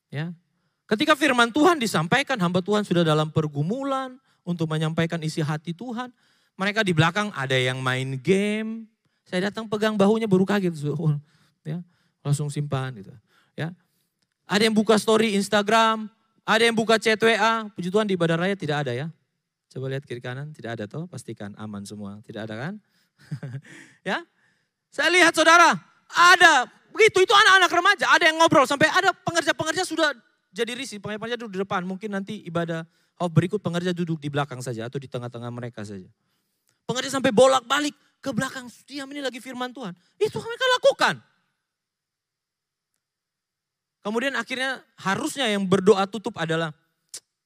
Ya. 0.09 0.33
Ketika 0.85 1.17
firman 1.17 1.49
Tuhan 1.49 1.81
disampaikan, 1.81 2.37
hamba 2.37 2.61
Tuhan 2.61 2.85
sudah 2.85 3.01
dalam 3.01 3.33
pergumulan 3.33 4.21
untuk 4.45 4.69
menyampaikan 4.69 5.17
isi 5.25 5.41
hati 5.41 5.73
Tuhan. 5.73 6.13
Mereka 6.55 6.87
di 6.87 6.95
belakang 6.95 7.31
ada 7.35 7.55
yang 7.55 7.83
main 7.83 8.15
game. 8.19 8.87
Saya 9.27 9.51
datang 9.51 9.67
pegang 9.67 9.99
bahunya 9.99 10.29
baru 10.29 10.47
kaget. 10.47 10.71
Ya, 11.65 11.81
langsung 12.21 12.47
simpan 12.47 12.95
gitu. 12.95 13.11
Ya. 13.57 13.73
Ada 14.45 14.69
yang 14.69 14.75
buka 14.77 14.95
story 14.95 15.33
Instagram, 15.35 16.07
ada 16.45 16.63
yang 16.63 16.77
buka 16.77 17.01
chat 17.01 17.17
WA. 17.17 17.67
Puji 17.73 17.89
Tuhan 17.89 18.05
di 18.05 18.13
ibadah 18.13 18.37
raya 18.37 18.53
tidak 18.53 18.85
ada 18.85 18.93
ya. 18.93 19.07
Coba 19.73 19.91
lihat 19.91 20.05
kiri 20.05 20.21
kanan, 20.21 20.53
tidak 20.53 20.79
ada 20.79 20.85
toh, 20.85 21.09
pastikan 21.09 21.51
aman 21.57 21.83
semua. 21.83 22.21
Tidak 22.21 22.45
ada 22.45 22.55
kan? 22.55 22.73
ya. 24.07 24.23
Saya 24.93 25.11
lihat 25.11 25.35
saudara, 25.35 25.75
ada 26.07 26.69
Begitu 26.95 27.27
itu 27.27 27.33
anak-anak 27.35 27.71
remaja, 27.75 28.05
ada 28.07 28.23
yang 28.23 28.39
ngobrol 28.39 28.63
sampai 28.63 28.87
ada 28.87 29.11
pengerja-pengerja 29.11 29.83
sudah 29.83 30.15
jadi 30.55 30.71
risih, 30.71 31.03
pengerja-pengerja 31.03 31.35
duduk 31.43 31.51
di 31.51 31.59
depan. 31.67 31.83
Mungkin 31.83 32.07
nanti 32.07 32.39
ibadah 32.47 32.87
oh 33.19 33.27
berikut 33.27 33.59
pengerja 33.59 33.91
duduk 33.91 34.15
di 34.23 34.31
belakang 34.31 34.63
saja 34.63 34.87
atau 34.87 34.95
di 34.95 35.11
tengah-tengah 35.11 35.51
mereka 35.51 35.83
saja. 35.83 36.07
Pengerja 36.95 37.19
sampai 37.19 37.35
bolak-balik 37.35 37.91
ke 38.23 38.31
belakang, 38.31 38.71
diam 38.87 39.11
ini 39.11 39.19
lagi 39.19 39.43
firman 39.43 39.75
Tuhan. 39.75 39.91
Itu 40.15 40.39
mereka 40.39 40.63
lakukan. 40.79 41.19
Kemudian 43.99 44.39
akhirnya 44.39 44.79
harusnya 45.03 45.51
yang 45.51 45.67
berdoa 45.67 46.07
tutup 46.07 46.39
adalah 46.39 46.71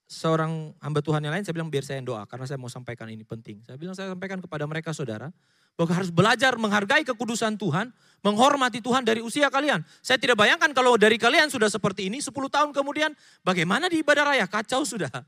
seorang 0.05 0.77
hamba 0.77 1.01
Tuhan 1.01 1.25
yang 1.25 1.33
lain. 1.33 1.41
Saya 1.41 1.57
bilang 1.57 1.73
biar 1.73 1.81
saya 1.81 1.97
yang 1.97 2.13
doa 2.13 2.29
karena 2.29 2.45
saya 2.45 2.62
mau 2.62 2.69
sampaikan 2.69 3.09
ini 3.09 3.25
penting. 3.25 3.57
Saya 3.65 3.73
bilang 3.73 3.97
saya 3.97 4.13
sampaikan 4.13 4.38
kepada 4.38 4.69
mereka 4.69 4.93
saudara 4.93 5.33
bahwa 5.73 5.97
harus 5.97 6.13
belajar 6.13 6.53
menghargai 6.53 7.01
kekudusan 7.01 7.57
Tuhan, 7.57 7.89
menghormati 8.21 8.85
Tuhan 8.85 9.01
dari 9.01 9.25
usia 9.25 9.49
kalian. 9.49 9.81
Saya 10.05 10.21
tidak 10.21 10.38
bayangkan 10.38 10.69
kalau 10.77 10.93
dari 10.93 11.17
kalian 11.17 11.49
sudah 11.49 11.73
seperti 11.73 12.05
ini 12.05 12.21
10 12.21 12.29
tahun 12.38 12.69
kemudian 12.69 13.17
bagaimana 13.41 13.89
di 13.89 14.05
ibadah 14.05 14.29
raya? 14.29 14.45
Kacau 14.45 14.85
sudah. 14.85 15.09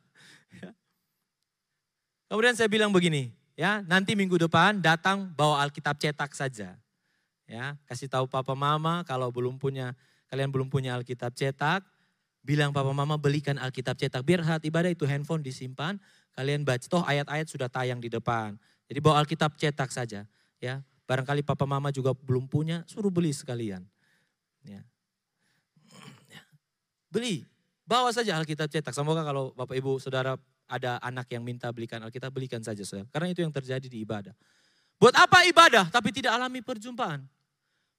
Ya. 0.51 0.67
Kemudian 2.27 2.60
saya 2.60 2.67
bilang 2.67 2.91
begini, 2.91 3.31
ya 3.55 3.83
nanti 3.85 4.15
minggu 4.15 4.37
depan 4.37 4.79
datang 4.79 5.29
bawa 5.33 5.63
Alkitab 5.65 5.97
cetak 5.99 6.31
saja. 6.35 6.77
Ya, 7.51 7.75
kasih 7.83 8.07
tahu 8.07 8.31
papa 8.31 8.55
mama 8.55 9.03
kalau 9.03 9.27
belum 9.27 9.59
punya 9.59 9.91
kalian 10.31 10.47
belum 10.47 10.71
punya 10.71 10.95
Alkitab 10.95 11.35
cetak, 11.35 11.83
bilang 12.39 12.71
papa 12.71 12.95
mama 12.95 13.19
belikan 13.19 13.59
Alkitab 13.59 13.99
cetak 13.99 14.23
biar 14.23 14.39
saat 14.47 14.63
ibadah 14.63 14.87
itu 14.87 15.03
handphone 15.03 15.43
disimpan, 15.43 15.99
kalian 16.31 16.63
baca 16.63 16.87
toh 16.87 17.03
ayat-ayat 17.03 17.51
sudah 17.51 17.67
tayang 17.67 17.99
di 17.99 18.07
depan. 18.07 18.55
Jadi 18.87 18.99
bawa 19.03 19.19
Alkitab 19.23 19.59
cetak 19.59 19.91
saja. 19.91 20.23
Ya, 20.63 20.79
barangkali 21.03 21.43
papa 21.43 21.67
mama 21.67 21.91
juga 21.91 22.15
belum 22.15 22.47
punya, 22.47 22.87
suruh 22.87 23.11
beli 23.11 23.35
sekalian. 23.35 23.83
Ya. 24.63 24.81
ya. 26.31 26.41
Beli, 27.11 27.43
bawa 27.83 28.15
saja 28.15 28.39
Alkitab 28.39 28.71
cetak. 28.71 28.95
Semoga 28.95 29.27
kalau 29.27 29.51
Bapak 29.51 29.75
Ibu 29.75 29.99
Saudara 29.99 30.39
ada 30.71 30.95
anak 31.03 31.27
yang 31.36 31.43
minta 31.43 31.67
belikan 31.75 31.99
Alkitab, 31.99 32.31
belikan 32.31 32.63
saja 32.63 32.79
saudara. 32.88 33.12
Karena 33.12 33.27
itu 33.36 33.43
yang 33.43 33.51
terjadi 33.51 33.84
di 33.84 33.99
ibadah. 34.07 34.31
Buat 34.95 35.19
apa 35.19 35.43
ibadah 35.43 35.91
tapi 35.91 36.15
tidak 36.15 36.31
alami 36.31 36.63
perjumpaan? 36.63 37.27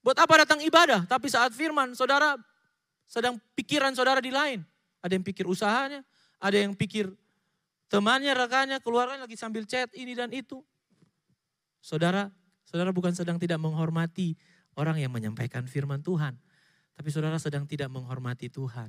Buat 0.01 0.17
apa 0.17 0.49
datang 0.49 0.65
ibadah 0.65 1.05
tapi 1.05 1.29
saat 1.29 1.53
firman 1.53 1.93
saudara 1.93 2.41
sedang 3.05 3.37
pikiran 3.53 3.93
saudara 3.93 4.25
di 4.25 4.33
lain. 4.33 4.65
Ada 5.05 5.21
yang 5.21 5.25
pikir 5.27 5.45
usahanya, 5.45 6.01
ada 6.41 6.57
yang 6.57 6.73
pikir 6.73 7.13
temannya, 7.93 8.33
rekannya, 8.33 8.79
keluarganya 8.81 9.29
lagi 9.29 9.37
sambil 9.37 9.69
chat 9.69 9.93
ini 9.93 10.17
dan 10.17 10.33
itu. 10.33 10.63
Saudara, 11.83 12.31
Saudara 12.73 12.89
bukan 12.89 13.13
sedang 13.13 13.37
tidak 13.37 13.61
menghormati 13.61 14.33
orang 14.81 14.97
yang 14.97 15.13
menyampaikan 15.13 15.69
firman 15.69 16.01
Tuhan. 16.01 16.41
Tapi 16.97 17.09
saudara 17.13 17.37
sedang 17.37 17.69
tidak 17.69 17.93
menghormati 17.93 18.49
Tuhan. 18.49 18.89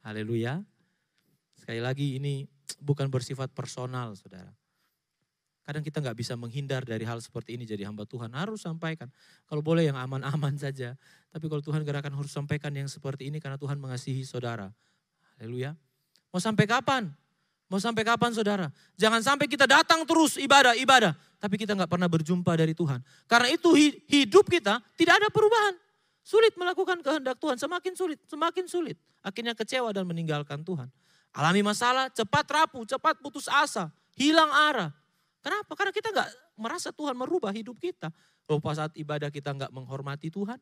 Haleluya. 0.00 0.64
Sekali 1.60 1.84
lagi 1.84 2.16
ini 2.16 2.48
bukan 2.82 3.06
bersifat 3.06 3.52
personal 3.54 4.14
saudara. 4.18 4.50
Kadang 5.66 5.82
kita 5.82 5.98
nggak 5.98 6.14
bisa 6.14 6.38
menghindar 6.38 6.86
dari 6.86 7.02
hal 7.02 7.18
seperti 7.18 7.58
ini 7.58 7.66
jadi 7.66 7.90
hamba 7.90 8.06
Tuhan. 8.06 8.30
Harus 8.38 8.62
sampaikan. 8.62 9.10
Kalau 9.50 9.66
boleh 9.66 9.90
yang 9.90 9.98
aman-aman 9.98 10.54
saja. 10.62 10.94
Tapi 11.34 11.50
kalau 11.50 11.58
Tuhan 11.58 11.82
gerakan 11.82 12.14
harus 12.14 12.30
sampaikan 12.30 12.70
yang 12.70 12.86
seperti 12.86 13.26
ini 13.26 13.42
karena 13.42 13.58
Tuhan 13.58 13.74
mengasihi 13.82 14.22
saudara. 14.22 14.70
Haleluya. 15.34 15.74
Mau 16.30 16.38
sampai 16.38 16.70
kapan? 16.70 17.10
Mau 17.66 17.82
sampai 17.82 18.06
kapan 18.06 18.30
saudara? 18.30 18.70
Jangan 18.94 19.26
sampai 19.26 19.50
kita 19.50 19.66
datang 19.66 20.06
terus 20.06 20.38
ibadah, 20.38 20.78
ibadah. 20.78 21.18
Tapi 21.42 21.58
kita 21.58 21.74
nggak 21.74 21.90
pernah 21.90 22.06
berjumpa 22.06 22.52
dari 22.54 22.70
Tuhan. 22.70 23.02
Karena 23.26 23.50
itu 23.50 23.74
hidup 24.06 24.46
kita 24.46 24.78
tidak 24.94 25.14
ada 25.18 25.28
perubahan. 25.34 25.74
Sulit 26.22 26.54
melakukan 26.54 27.02
kehendak 27.02 27.38
Tuhan, 27.42 27.58
semakin 27.58 27.92
sulit, 27.98 28.18
semakin 28.30 28.64
sulit. 28.70 28.98
Akhirnya 29.18 29.54
kecewa 29.54 29.90
dan 29.90 30.06
meninggalkan 30.06 30.62
Tuhan. 30.62 30.86
Alami 31.36 31.60
masalah, 31.60 32.08
cepat 32.08 32.48
rapuh, 32.48 32.88
cepat 32.88 33.20
putus 33.20 33.44
asa, 33.52 33.92
hilang 34.16 34.48
arah. 34.48 34.88
Kenapa? 35.44 35.76
Karena 35.76 35.92
kita 35.92 36.08
nggak 36.08 36.28
merasa 36.56 36.88
Tuhan 36.96 37.12
merubah 37.12 37.52
hidup 37.52 37.76
kita. 37.76 38.08
Kalau 38.48 38.56
pas 38.56 38.80
saat 38.80 38.96
ibadah 38.96 39.28
kita 39.28 39.52
nggak 39.52 39.68
menghormati 39.68 40.32
Tuhan, 40.32 40.56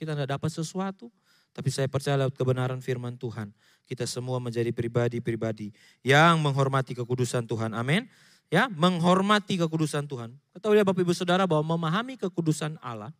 kita 0.00 0.16
nggak 0.16 0.40
dapat 0.40 0.48
sesuatu, 0.48 1.12
tapi 1.52 1.68
saya 1.68 1.92
percaya 1.92 2.16
lewat 2.24 2.34
kebenaran 2.40 2.80
firman 2.80 3.20
Tuhan. 3.20 3.52
Kita 3.84 4.08
semua 4.08 4.40
menjadi 4.40 4.72
pribadi-pribadi 4.72 5.76
yang 6.00 6.40
menghormati 6.40 6.96
kekudusan 6.96 7.44
Tuhan. 7.44 7.76
Amin. 7.76 8.08
Ya, 8.48 8.72
menghormati 8.72 9.60
kekudusan 9.60 10.08
Tuhan. 10.08 10.32
Ketahui 10.56 10.80
ya 10.80 10.84
Bapak 10.88 11.04
Ibu 11.04 11.12
Saudara 11.12 11.44
bahwa 11.44 11.76
memahami 11.76 12.16
kekudusan 12.16 12.80
Allah 12.80 13.12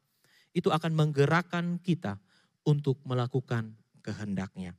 itu 0.56 0.72
akan 0.72 0.94
menggerakkan 0.96 1.76
kita 1.84 2.16
untuk 2.64 2.96
melakukan 3.04 3.76
kehendaknya. 4.00 4.72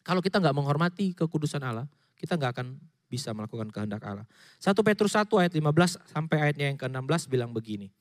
Kalau 0.00 0.24
kita 0.24 0.40
nggak 0.40 0.56
menghormati 0.56 1.12
kekudusan 1.12 1.60
Allah, 1.60 1.84
kita 2.16 2.40
nggak 2.40 2.52
akan 2.56 2.66
bisa 3.12 3.36
melakukan 3.36 3.68
kehendak 3.68 4.00
Allah. 4.08 4.24
1 4.56 4.72
Petrus 4.80 5.12
1 5.12 5.28
ayat 5.28 5.52
15 5.52 6.16
sampai 6.16 6.36
ayatnya 6.48 6.72
yang 6.72 6.78
ke-16 6.80 7.28
bilang 7.28 7.52
begini. 7.52 7.92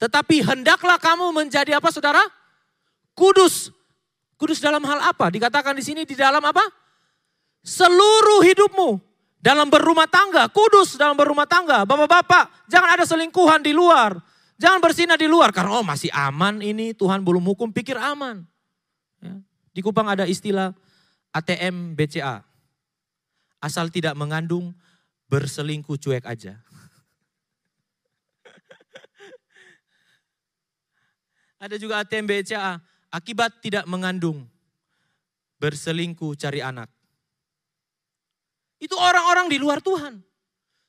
Tetapi 0.00 0.40
hendaklah 0.40 0.96
kamu 0.96 1.36
menjadi 1.36 1.76
apa 1.76 1.92
saudara? 1.92 2.24
Kudus. 3.12 3.68
Kudus 4.40 4.62
dalam 4.62 4.80
hal 4.88 5.04
apa? 5.04 5.28
Dikatakan 5.28 5.76
di 5.76 5.84
sini 5.84 6.08
di 6.08 6.16
dalam 6.16 6.40
apa? 6.40 6.64
Seluruh 7.60 8.40
hidupmu. 8.48 9.04
Dalam 9.38 9.70
berumah 9.70 10.10
tangga, 10.10 10.50
kudus 10.50 10.98
dalam 10.98 11.14
berumah 11.14 11.46
tangga. 11.46 11.86
Bapak-bapak, 11.86 12.66
jangan 12.66 12.98
ada 12.98 13.04
selingkuhan 13.06 13.62
di 13.62 13.70
luar. 13.70 14.18
Jangan 14.58 14.82
bersinah 14.82 15.14
di 15.14 15.30
luar, 15.30 15.54
karena 15.54 15.78
oh 15.78 15.86
masih 15.86 16.10
aman 16.10 16.58
ini, 16.58 16.90
Tuhan 16.90 17.22
belum 17.22 17.46
hukum, 17.54 17.70
pikir 17.70 17.94
aman. 17.94 18.42
Ya. 19.22 19.38
Di 19.70 19.78
Kupang 19.78 20.10
ada 20.10 20.26
istilah 20.26 20.74
ATM 21.34 21.94
BCA. 21.94 22.42
Asal 23.58 23.90
tidak 23.90 24.14
mengandung, 24.14 24.72
berselingkuh 25.26 25.98
cuek 25.98 26.24
aja. 26.24 26.62
ada 31.64 31.76
juga 31.76 32.06
ATM 32.06 32.26
BCA, 32.30 32.78
akibat 33.10 33.58
tidak 33.58 33.82
mengandung, 33.90 34.46
berselingkuh 35.58 36.38
cari 36.38 36.62
anak. 36.62 36.86
Itu 38.78 38.94
orang-orang 38.94 39.50
di 39.50 39.58
luar 39.58 39.82
Tuhan. 39.82 40.22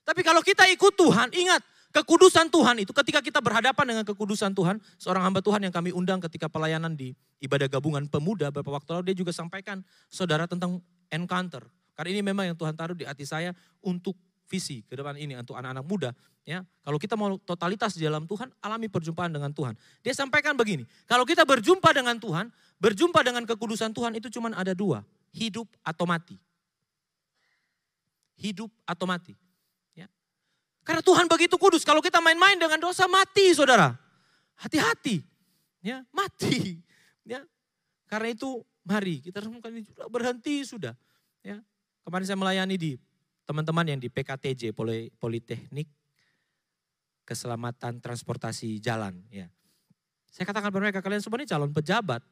Tapi 0.06 0.22
kalau 0.22 0.46
kita 0.46 0.70
ikut 0.70 0.94
Tuhan, 0.94 1.34
ingat, 1.34 1.58
kekudusan 1.90 2.48
Tuhan 2.48 2.82
itu 2.82 2.92
ketika 2.94 3.20
kita 3.20 3.38
berhadapan 3.38 3.84
dengan 3.94 4.04
kekudusan 4.06 4.54
Tuhan, 4.54 4.78
seorang 4.96 5.26
hamba 5.26 5.44
Tuhan 5.44 5.62
yang 5.62 5.74
kami 5.74 5.90
undang 5.94 6.18
ketika 6.22 6.46
pelayanan 6.50 6.94
di 6.94 7.14
ibadah 7.42 7.66
gabungan 7.66 8.06
pemuda 8.06 8.50
beberapa 8.50 8.78
waktu 8.78 8.90
lalu 8.96 9.04
dia 9.12 9.16
juga 9.22 9.32
sampaikan 9.34 9.82
saudara 10.08 10.46
tentang 10.46 10.82
encounter. 11.10 11.66
Karena 11.94 12.10
ini 12.16 12.22
memang 12.24 12.48
yang 12.48 12.56
Tuhan 12.56 12.72
taruh 12.72 12.96
di 12.96 13.04
hati 13.04 13.28
saya 13.28 13.52
untuk 13.84 14.16
visi 14.48 14.82
ke 14.82 14.96
depan 14.96 15.14
ini 15.20 15.36
untuk 15.36 15.54
anak-anak 15.54 15.84
muda. 15.84 16.10
Ya, 16.48 16.64
kalau 16.82 16.96
kita 16.96 17.14
mau 17.14 17.36
totalitas 17.38 17.94
di 17.94 18.02
dalam 18.02 18.24
Tuhan, 18.24 18.50
alami 18.64 18.88
perjumpaan 18.88 19.30
dengan 19.30 19.52
Tuhan. 19.52 19.76
Dia 20.00 20.16
sampaikan 20.16 20.56
begini, 20.56 20.88
kalau 21.04 21.22
kita 21.28 21.44
berjumpa 21.44 21.92
dengan 21.92 22.16
Tuhan, 22.16 22.48
berjumpa 22.80 23.20
dengan 23.22 23.44
kekudusan 23.44 23.92
Tuhan 23.92 24.16
itu 24.16 24.32
cuma 24.32 24.50
ada 24.56 24.72
dua, 24.72 25.04
hidup 25.30 25.68
atau 25.84 26.08
mati 26.08 26.40
hidup 28.40 28.72
atau 28.88 29.04
mati. 29.04 29.36
Karena 30.82 31.04
Tuhan 31.04 31.28
begitu 31.28 31.60
kudus, 31.60 31.84
kalau 31.84 32.00
kita 32.00 32.18
main-main 32.24 32.56
dengan 32.56 32.80
dosa 32.80 33.04
mati 33.04 33.52
saudara. 33.52 33.94
Hati-hati, 34.60 35.24
ya 35.80 36.04
mati. 36.12 36.76
Ya. 37.24 37.40
Karena 38.08 38.34
itu 38.34 38.60
mari 38.84 39.22
kita 39.22 39.40
ini 39.70 39.86
sudah 39.86 40.06
berhenti 40.10 40.66
sudah. 40.66 40.94
Ya. 41.40 41.60
Kemarin 42.04 42.26
saya 42.26 42.38
melayani 42.40 42.76
di 42.76 42.90
teman-teman 43.48 43.86
yang 43.88 44.00
di 44.00 44.12
PKTJ, 44.12 44.76
Politeknik 45.16 45.88
Keselamatan 47.24 48.02
Transportasi 48.02 48.82
Jalan. 48.82 49.22
Ya. 49.30 49.48
Saya 50.30 50.46
katakan 50.46 50.70
kepada 50.70 50.84
mereka, 50.86 51.00
kalian 51.02 51.22
semua 51.22 51.42
ini 51.42 51.48
calon 51.48 51.72
pejabat. 51.74 52.22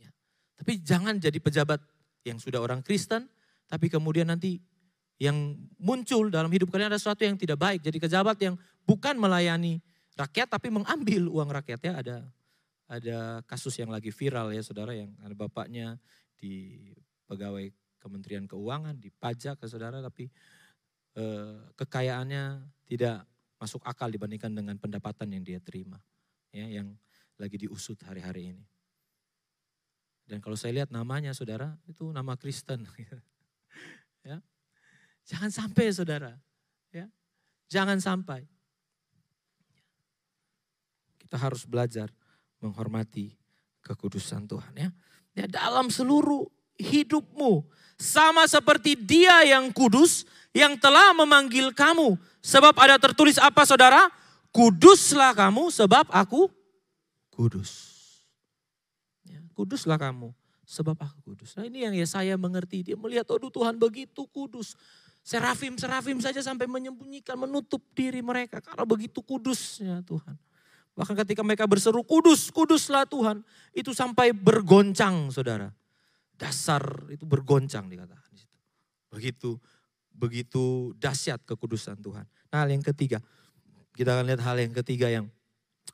Ya. 0.00 0.10
Tapi 0.56 0.80
jangan 0.80 1.18
jadi 1.20 1.36
pejabat 1.36 1.80
yang 2.24 2.38
sudah 2.38 2.62
orang 2.62 2.80
Kristen, 2.80 3.26
tapi 3.66 3.90
kemudian 3.90 4.30
nanti 4.30 4.62
yang 5.22 5.54
muncul 5.78 6.26
dalam 6.26 6.50
hidup 6.50 6.66
kalian 6.74 6.90
ada 6.90 6.98
sesuatu 6.98 7.22
yang 7.22 7.38
tidak 7.38 7.54
baik. 7.54 7.86
Jadi 7.86 8.02
kejabat 8.02 8.36
yang 8.42 8.58
bukan 8.82 9.14
melayani 9.14 9.78
rakyat 10.18 10.50
tapi 10.50 10.74
mengambil 10.74 11.30
uang 11.30 11.50
rakyat 11.62 11.78
ya 11.78 11.92
ada 12.02 12.16
ada 12.90 13.18
kasus 13.46 13.78
yang 13.78 13.88
lagi 13.88 14.10
viral 14.10 14.50
ya 14.50 14.60
saudara 14.66 14.92
yang 14.98 15.14
ada 15.22 15.32
bapaknya 15.32 15.96
di 16.34 16.90
pegawai 17.30 17.70
Kementerian 18.02 18.50
Keuangan 18.50 18.98
di 18.98 19.14
pajak 19.14 19.62
ya, 19.62 19.68
saudara 19.70 20.02
tapi 20.02 20.26
eh, 21.14 21.56
kekayaannya 21.78 22.66
tidak 22.90 23.22
masuk 23.62 23.86
akal 23.86 24.10
dibandingkan 24.10 24.50
dengan 24.50 24.74
pendapatan 24.74 25.30
yang 25.38 25.46
dia 25.46 25.62
terima 25.62 26.02
ya 26.50 26.66
yang 26.66 26.98
lagi 27.38 27.62
diusut 27.62 28.02
hari-hari 28.02 28.52
ini. 28.52 28.64
Dan 30.26 30.42
kalau 30.42 30.58
saya 30.58 30.82
lihat 30.82 30.90
namanya 30.90 31.30
saudara 31.30 31.78
itu 31.86 32.10
nama 32.10 32.34
Kristen. 32.34 32.84
ya. 34.26 34.38
Jangan 35.26 35.50
sampai 35.50 35.84
saudara. 35.94 36.32
Ya. 36.90 37.06
Jangan 37.70 37.98
sampai. 38.02 38.44
Kita 41.18 41.38
harus 41.38 41.64
belajar 41.64 42.12
menghormati 42.60 43.34
kekudusan 43.82 44.46
Tuhan 44.46 44.72
ya. 44.78 44.88
ya 45.34 45.46
dalam 45.50 45.90
seluruh 45.90 46.46
hidupmu 46.78 47.66
sama 47.98 48.46
seperti 48.46 48.94
dia 48.94 49.42
yang 49.42 49.74
kudus 49.74 50.22
yang 50.54 50.78
telah 50.78 51.10
memanggil 51.16 51.72
kamu. 51.74 52.14
Sebab 52.42 52.74
ada 52.78 52.98
tertulis 52.98 53.38
apa 53.38 53.62
saudara? 53.66 54.10
Kuduslah 54.52 55.32
kamu 55.32 55.72
sebab 55.72 56.10
aku 56.12 56.50
kudus. 57.32 57.96
Ya, 59.24 59.40
kuduslah 59.56 59.96
kamu 59.96 60.34
sebab 60.66 60.96
aku 61.00 61.32
kudus. 61.32 61.56
Nah 61.56 61.64
ini 61.64 61.88
yang 61.88 61.94
ya 61.96 62.04
saya 62.04 62.34
mengerti. 62.36 62.84
Dia 62.92 62.96
melihat, 62.98 63.24
Tuhan 63.28 63.80
begitu 63.80 64.28
kudus. 64.28 64.76
Serafim-serafim 65.22 66.18
saja 66.18 66.42
sampai 66.42 66.66
menyembunyikan, 66.66 67.38
menutup 67.38 67.78
diri 67.94 68.18
mereka. 68.18 68.58
Karena 68.58 68.82
begitu 68.82 69.22
kudusnya 69.22 70.02
Tuhan. 70.02 70.34
Bahkan 70.92 71.14
ketika 71.24 71.40
mereka 71.46 71.64
berseru, 71.64 72.02
kudus, 72.02 72.50
kuduslah 72.50 73.06
Tuhan. 73.06 73.40
Itu 73.70 73.94
sampai 73.94 74.34
bergoncang 74.34 75.30
saudara. 75.30 75.70
Dasar 76.34 76.82
itu 77.08 77.22
bergoncang 77.22 77.86
dikatakan. 77.86 78.34
Begitu 79.14 79.56
begitu 80.12 80.92
dahsyat 81.00 81.40
kekudusan 81.48 81.98
Tuhan. 82.02 82.28
Nah 82.52 82.58
hal 82.62 82.68
yang 82.68 82.84
ketiga, 82.84 83.18
kita 83.96 84.12
akan 84.12 84.24
lihat 84.28 84.42
hal 84.44 84.56
yang 84.60 84.74
ketiga 84.76 85.08
yang 85.08 85.26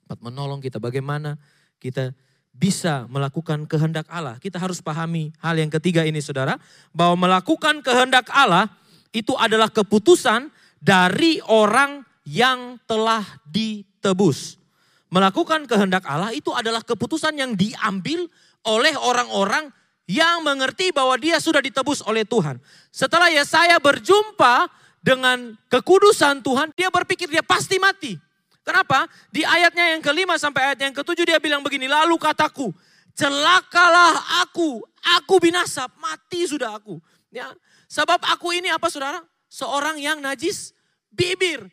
dapat 0.08 0.18
menolong 0.24 0.58
kita. 0.58 0.82
Bagaimana 0.82 1.38
kita 1.78 2.16
bisa 2.50 3.06
melakukan 3.06 3.68
kehendak 3.70 4.08
Allah. 4.10 4.40
Kita 4.42 4.58
harus 4.58 4.82
pahami 4.82 5.30
hal 5.38 5.54
yang 5.54 5.70
ketiga 5.70 6.02
ini 6.02 6.18
saudara. 6.18 6.58
Bahwa 6.90 7.28
melakukan 7.28 7.84
kehendak 7.84 8.26
Allah 8.34 8.66
itu 9.12 9.32
adalah 9.34 9.72
keputusan 9.72 10.52
dari 10.78 11.42
orang 11.48 12.04
yang 12.28 12.76
telah 12.84 13.24
ditebus. 13.48 14.60
Melakukan 15.08 15.64
kehendak 15.64 16.04
Allah 16.04 16.36
itu 16.36 16.52
adalah 16.52 16.84
keputusan 16.84 17.32
yang 17.32 17.56
diambil 17.56 18.28
oleh 18.68 18.92
orang-orang 19.00 19.72
yang 20.08 20.44
mengerti 20.44 20.92
bahwa 20.92 21.16
dia 21.16 21.40
sudah 21.40 21.60
ditebus 21.60 22.04
oleh 22.04 22.24
Tuhan. 22.28 22.60
Setelah 22.92 23.32
Yesaya 23.32 23.80
berjumpa 23.80 24.68
dengan 25.00 25.56
kekudusan 25.72 26.44
Tuhan, 26.44 26.72
dia 26.76 26.92
berpikir 26.92 27.28
dia 27.28 27.44
pasti 27.44 27.80
mati. 27.80 28.16
Kenapa? 28.64 29.08
Di 29.32 29.48
ayatnya 29.48 29.96
yang 29.96 30.04
kelima 30.04 30.36
sampai 30.36 30.72
ayat 30.72 30.84
yang 30.84 30.92
ketujuh 30.92 31.24
dia 31.24 31.40
bilang 31.40 31.64
begini, 31.64 31.88
lalu 31.88 32.20
kataku, 32.20 32.68
celakalah 33.16 34.44
aku, 34.44 34.84
aku 35.16 35.34
binasa, 35.40 35.88
mati 35.96 36.44
sudah 36.44 36.76
aku. 36.76 37.00
Ya, 37.32 37.48
Sebab 37.88 38.20
aku 38.28 38.52
ini 38.52 38.68
apa 38.68 38.92
saudara? 38.92 39.24
Seorang 39.48 39.96
yang 39.96 40.20
najis 40.20 40.76
bibir. 41.08 41.64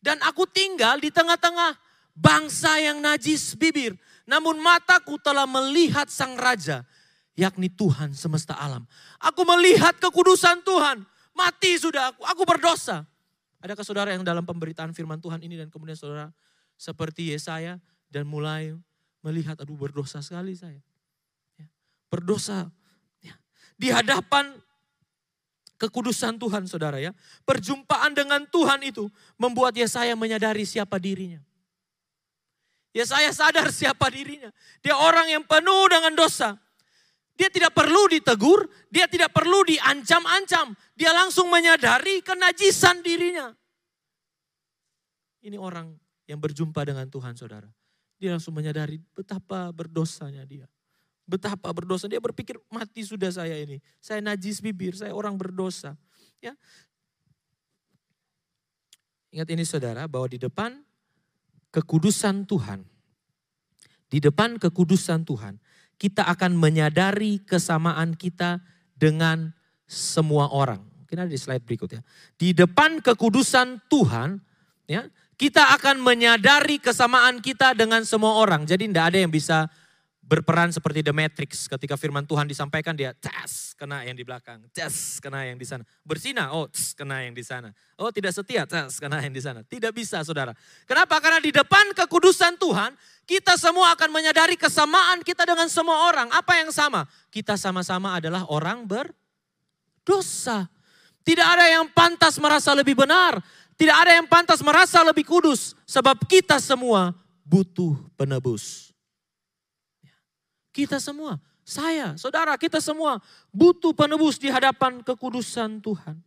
Dan 0.00 0.16
aku 0.24 0.48
tinggal 0.48 0.96
di 0.96 1.12
tengah-tengah 1.12 1.76
bangsa 2.16 2.80
yang 2.80 2.98
najis 3.04 3.52
bibir. 3.54 3.94
Namun 4.24 4.56
mataku 4.58 5.20
telah 5.20 5.44
melihat 5.44 6.08
sang 6.08 6.36
raja, 6.36 6.84
yakni 7.36 7.68
Tuhan 7.72 8.12
semesta 8.12 8.56
alam. 8.56 8.84
Aku 9.20 9.44
melihat 9.44 9.96
kekudusan 10.00 10.64
Tuhan. 10.64 11.04
Mati 11.32 11.78
sudah 11.78 12.10
aku, 12.12 12.26
aku 12.26 12.42
berdosa. 12.42 13.06
Adakah 13.62 13.84
saudara 13.86 14.10
yang 14.10 14.26
dalam 14.26 14.42
pemberitaan 14.42 14.90
firman 14.90 15.22
Tuhan 15.22 15.38
ini 15.42 15.54
dan 15.54 15.70
kemudian 15.70 15.94
saudara 15.94 16.34
seperti 16.78 17.30
Yesaya 17.34 17.78
dan 18.10 18.26
mulai 18.26 18.74
melihat, 19.22 19.58
aduh 19.58 19.74
berdosa 19.74 20.22
sekali 20.22 20.54
saya. 20.54 20.78
Ya, 21.58 21.66
berdosa. 22.10 22.70
Ya. 23.22 23.34
Di 23.74 23.90
hadapan 23.90 24.54
kekudusan 25.78 26.36
Tuhan 26.36 26.66
saudara 26.66 26.98
ya. 26.98 27.14
Perjumpaan 27.46 28.12
dengan 28.12 28.44
Tuhan 28.50 28.82
itu 28.84 29.06
membuat 29.38 29.72
Yesaya 29.78 30.18
menyadari 30.18 30.66
siapa 30.66 30.98
dirinya. 30.98 31.40
Yesaya 32.92 33.30
sadar 33.30 33.70
siapa 33.70 34.10
dirinya. 34.10 34.50
Dia 34.82 34.98
orang 34.98 35.30
yang 35.30 35.44
penuh 35.46 35.86
dengan 35.86 36.12
dosa. 36.18 36.58
Dia 37.38 37.46
tidak 37.46 37.70
perlu 37.70 38.10
ditegur, 38.10 38.66
dia 38.90 39.06
tidak 39.06 39.30
perlu 39.30 39.62
diancam-ancam. 39.62 40.74
Dia 40.98 41.14
langsung 41.14 41.46
menyadari 41.46 42.18
kenajisan 42.18 42.98
dirinya. 42.98 43.54
Ini 45.46 45.54
orang 45.54 45.94
yang 46.26 46.42
berjumpa 46.42 46.82
dengan 46.82 47.06
Tuhan 47.06 47.38
saudara. 47.38 47.70
Dia 48.18 48.34
langsung 48.34 48.58
menyadari 48.58 48.98
betapa 49.14 49.70
berdosanya 49.70 50.42
dia. 50.42 50.66
Betapa 51.28 51.68
berdosa. 51.76 52.08
Dia 52.08 52.24
berpikir 52.24 52.56
mati 52.72 53.04
sudah 53.04 53.28
saya 53.28 53.52
ini. 53.60 53.84
Saya 54.00 54.24
najis 54.24 54.64
bibir, 54.64 54.96
saya 54.96 55.12
orang 55.12 55.36
berdosa. 55.36 55.92
Ya. 56.40 56.56
Ingat 59.28 59.48
ini 59.52 59.68
saudara 59.68 60.08
bahwa 60.08 60.24
di 60.32 60.40
depan 60.40 60.80
kekudusan 61.68 62.48
Tuhan. 62.48 62.80
Di 64.08 64.24
depan 64.24 64.56
kekudusan 64.56 65.28
Tuhan. 65.28 65.60
Kita 66.00 66.24
akan 66.32 66.56
menyadari 66.56 67.44
kesamaan 67.44 68.16
kita 68.16 68.64
dengan 68.96 69.52
semua 69.84 70.48
orang. 70.48 70.80
Mungkin 70.80 71.26
ada 71.26 71.28
di 71.28 71.36
slide 71.36 71.60
berikut 71.66 71.92
ya. 71.92 72.00
Di 72.40 72.56
depan 72.56 73.04
kekudusan 73.04 73.84
Tuhan, 73.90 74.40
ya, 74.88 75.10
Kita 75.38 75.70
akan 75.78 76.02
menyadari 76.02 76.82
kesamaan 76.82 77.38
kita 77.38 77.70
dengan 77.70 78.02
semua 78.02 78.42
orang. 78.42 78.66
Jadi 78.66 78.90
tidak 78.90 79.14
ada 79.14 79.18
yang 79.22 79.30
bisa 79.30 79.70
berperan 80.28 80.68
seperti 80.68 81.00
The 81.00 81.16
Matrix. 81.16 81.64
Ketika 81.64 81.96
firman 81.96 82.28
Tuhan 82.28 82.44
disampaikan 82.44 82.92
dia 82.92 83.16
tes 83.16 83.72
kena 83.72 84.04
yang 84.04 84.12
di 84.12 84.28
belakang, 84.28 84.60
tes 84.76 85.16
kena 85.24 85.48
yang 85.48 85.56
di 85.56 85.64
sana. 85.64 85.80
Bersina, 86.04 86.52
oh 86.52 86.68
tes 86.68 86.92
kena 86.92 87.24
yang 87.24 87.32
di 87.32 87.40
sana. 87.40 87.72
Oh 87.96 88.12
tidak 88.12 88.36
setia, 88.36 88.68
tes 88.68 89.00
kena 89.00 89.24
yang 89.24 89.32
di 89.32 89.40
sana. 89.40 89.64
Tidak 89.64 89.88
bisa 89.88 90.20
saudara. 90.20 90.52
Kenapa? 90.84 91.16
Karena 91.24 91.40
di 91.40 91.48
depan 91.48 91.96
kekudusan 91.96 92.60
Tuhan, 92.60 92.92
kita 93.24 93.56
semua 93.56 93.96
akan 93.96 94.12
menyadari 94.12 94.60
kesamaan 94.60 95.24
kita 95.24 95.48
dengan 95.48 95.72
semua 95.72 96.12
orang. 96.12 96.28
Apa 96.28 96.60
yang 96.60 96.68
sama? 96.68 97.08
Kita 97.32 97.56
sama-sama 97.56 98.20
adalah 98.20 98.44
orang 98.52 98.84
berdosa. 98.84 100.68
Tidak 101.24 101.44
ada 101.44 101.72
yang 101.72 101.88
pantas 101.88 102.36
merasa 102.36 102.76
lebih 102.76 103.00
benar. 103.00 103.40
Tidak 103.80 103.96
ada 103.96 104.16
yang 104.16 104.28
pantas 104.28 104.60
merasa 104.60 105.00
lebih 105.04 105.24
kudus. 105.24 105.76
Sebab 105.88 106.24
kita 106.24 106.56
semua 106.56 107.12
butuh 107.44 107.96
penebus. 108.16 108.87
Kita 110.78 111.02
semua, 111.02 111.42
saya, 111.66 112.14
saudara, 112.14 112.54
kita 112.54 112.78
semua 112.78 113.18
butuh 113.50 113.90
penebus 113.90 114.38
di 114.38 114.46
hadapan 114.46 115.02
kekudusan 115.02 115.82
Tuhan. 115.82 116.22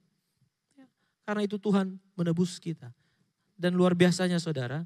Karena 1.24 1.48
itu 1.48 1.56
Tuhan 1.56 1.96
menebus 2.20 2.60
kita. 2.60 2.92
Dan 3.56 3.80
luar 3.80 3.96
biasanya 3.96 4.44
saudara, 4.44 4.84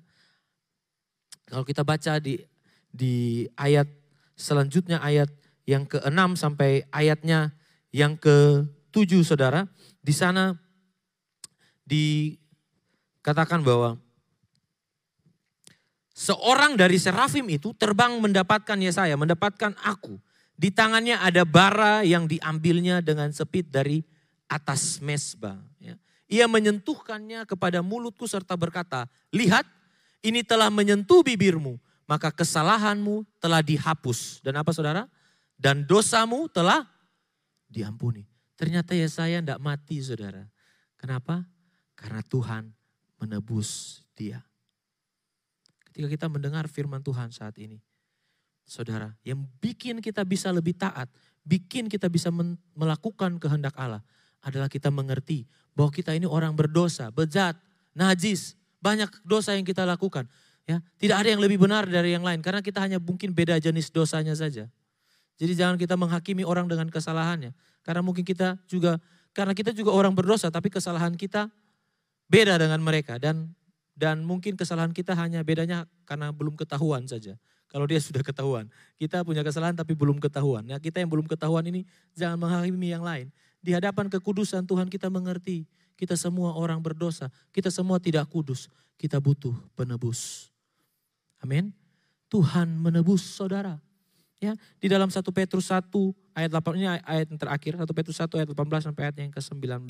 kalau 1.49 1.65
kita 1.65 1.81
baca 1.81 2.21
di 2.21 2.37
di 2.93 3.49
ayat 3.57 3.89
selanjutnya 4.37 5.01
ayat 5.01 5.33
yang 5.65 5.89
ke-6 5.89 6.37
sampai 6.37 6.85
ayatnya 6.93 7.49
yang 7.89 8.13
ke-7 8.21 9.25
saudara. 9.25 9.65
Di 9.97 10.13
sana 10.13 10.53
dikatakan 11.89 13.65
bahwa 13.65 13.97
seorang 16.15 16.79
dari 16.79 16.95
serafim 16.95 17.43
itu 17.51 17.75
terbang 17.75 18.15
mendapatkan 18.23 18.79
Yesaya, 18.79 19.19
mendapatkan 19.19 19.75
aku. 19.83 20.15
Di 20.55 20.71
tangannya 20.71 21.19
ada 21.19 21.43
bara 21.43 22.07
yang 22.07 22.31
diambilnya 22.31 23.03
dengan 23.03 23.27
sepit 23.35 23.67
dari 23.67 23.99
atas 24.47 25.03
mesbah. 25.03 25.59
Ya. 25.83 25.99
Ia 26.31 26.47
menyentuhkannya 26.47 27.43
kepada 27.43 27.83
mulutku 27.83 28.23
serta 28.23 28.55
berkata, 28.55 29.11
lihat 29.35 29.67
ini 30.23 30.41
telah 30.47 30.71
menyentuh 30.71 31.21
bibirmu, 31.21 31.75
maka 32.07 32.31
kesalahanmu 32.31 33.27
telah 33.43 33.59
dihapus. 33.59 34.39
Dan 34.39 34.55
apa 34.55 34.71
saudara? 34.71 35.11
Dan 35.59 35.83
dosamu 35.83 36.47
telah 36.47 36.87
diampuni. 37.67 38.23
Ternyata 38.55 38.95
Yesaya 38.95 39.43
tidak 39.43 39.59
mati 39.59 39.99
saudara. 39.99 40.47
Kenapa? 40.95 41.43
Karena 41.99 42.23
Tuhan 42.23 42.63
menebus 43.19 44.01
dia. 44.15 44.39
Ketika 45.95 46.11
kita 46.11 46.27
mendengar 46.27 46.67
firman 46.67 46.99
Tuhan 46.99 47.31
saat 47.31 47.55
ini. 47.55 47.79
Saudara, 48.67 49.15
yang 49.23 49.47
bikin 49.63 50.03
kita 50.03 50.27
bisa 50.27 50.51
lebih 50.51 50.75
taat, 50.75 51.07
bikin 51.47 51.87
kita 51.87 52.11
bisa 52.11 52.27
melakukan 52.75 53.39
kehendak 53.39 53.71
Allah 53.79 54.03
adalah 54.43 54.67
kita 54.67 54.91
mengerti 54.91 55.47
bahwa 55.71 55.95
kita 55.95 56.11
ini 56.11 56.27
orang 56.27 56.51
berdosa, 56.51 57.15
bejat, 57.15 57.55
najis, 57.95 58.59
banyak 58.83 59.07
dosa 59.23 59.55
yang 59.55 59.63
kita 59.63 59.87
lakukan. 59.87 60.27
Ya, 60.67 60.83
tidak 60.99 61.23
ada 61.23 61.31
yang 61.31 61.39
lebih 61.39 61.63
benar 61.63 61.87
dari 61.87 62.11
yang 62.11 62.27
lain 62.27 62.43
karena 62.43 62.59
kita 62.59 62.83
hanya 62.83 62.99
mungkin 62.99 63.31
beda 63.31 63.55
jenis 63.63 63.87
dosanya 63.87 64.35
saja. 64.35 64.67
Jadi 65.39 65.55
jangan 65.55 65.79
kita 65.79 65.95
menghakimi 65.95 66.43
orang 66.43 66.67
dengan 66.67 66.91
kesalahannya. 66.91 67.55
Karena 67.87 68.03
mungkin 68.03 68.27
kita 68.27 68.59
juga, 68.67 68.99
karena 69.31 69.55
kita 69.55 69.71
juga 69.71 69.95
orang 69.95 70.11
berdosa, 70.11 70.51
tapi 70.51 70.67
kesalahan 70.67 71.15
kita 71.15 71.47
beda 72.27 72.59
dengan 72.59 72.83
mereka. 72.83 73.15
Dan 73.15 73.55
dan 73.95 74.27
mungkin 74.27 74.59
kesalahan 74.59 74.91
kita 74.91 75.15
hanya 75.15 75.39
bedanya 75.41 75.87
karena 76.03 76.29
belum 76.35 76.59
ketahuan 76.59 77.07
saja. 77.07 77.39
Kalau 77.71 77.87
dia 77.87 77.97
sudah 78.03 78.21
ketahuan. 78.21 78.67
Kita 78.99 79.23
punya 79.23 79.41
kesalahan 79.41 79.73
tapi 79.73 79.95
belum 79.95 80.19
ketahuan. 80.19 80.67
Ya, 80.67 80.77
kita 80.77 80.99
yang 80.99 81.09
belum 81.09 81.25
ketahuan 81.25 81.63
ini 81.65 81.87
jangan 82.13 82.37
menghakimi 82.37 82.91
yang 82.91 83.01
lain. 83.01 83.31
Di 83.63 83.73
hadapan 83.73 84.11
kekudusan 84.11 84.67
Tuhan 84.67 84.91
kita 84.91 85.07
mengerti. 85.07 85.65
Kita 85.95 86.19
semua 86.19 86.59
orang 86.59 86.83
berdosa. 86.83 87.31
Kita 87.55 87.71
semua 87.71 88.03
tidak 88.03 88.27
kudus. 88.27 88.67
Kita 88.99 89.17
butuh 89.23 89.55
penebus. 89.79 90.51
Amin. 91.39 91.71
Tuhan 92.27 92.67
menebus 92.67 93.23
saudara. 93.23 93.79
Ya, 94.43 94.51
di 94.83 94.91
dalam 94.91 95.07
1 95.07 95.23
Petrus 95.31 95.71
1 95.71 95.87
ayat 96.35 96.51
8 96.51 96.75
ini 96.75 96.85
ayat 96.91 97.31
yang 97.31 97.39
terakhir 97.39 97.79
1 97.79 97.87
Petrus 97.95 98.19
1 98.19 98.27
ayat 98.35 98.49
18 98.51 98.91
sampai 98.91 99.01
ayat 99.07 99.15
yang 99.23 99.31
ke-19. 99.31 99.87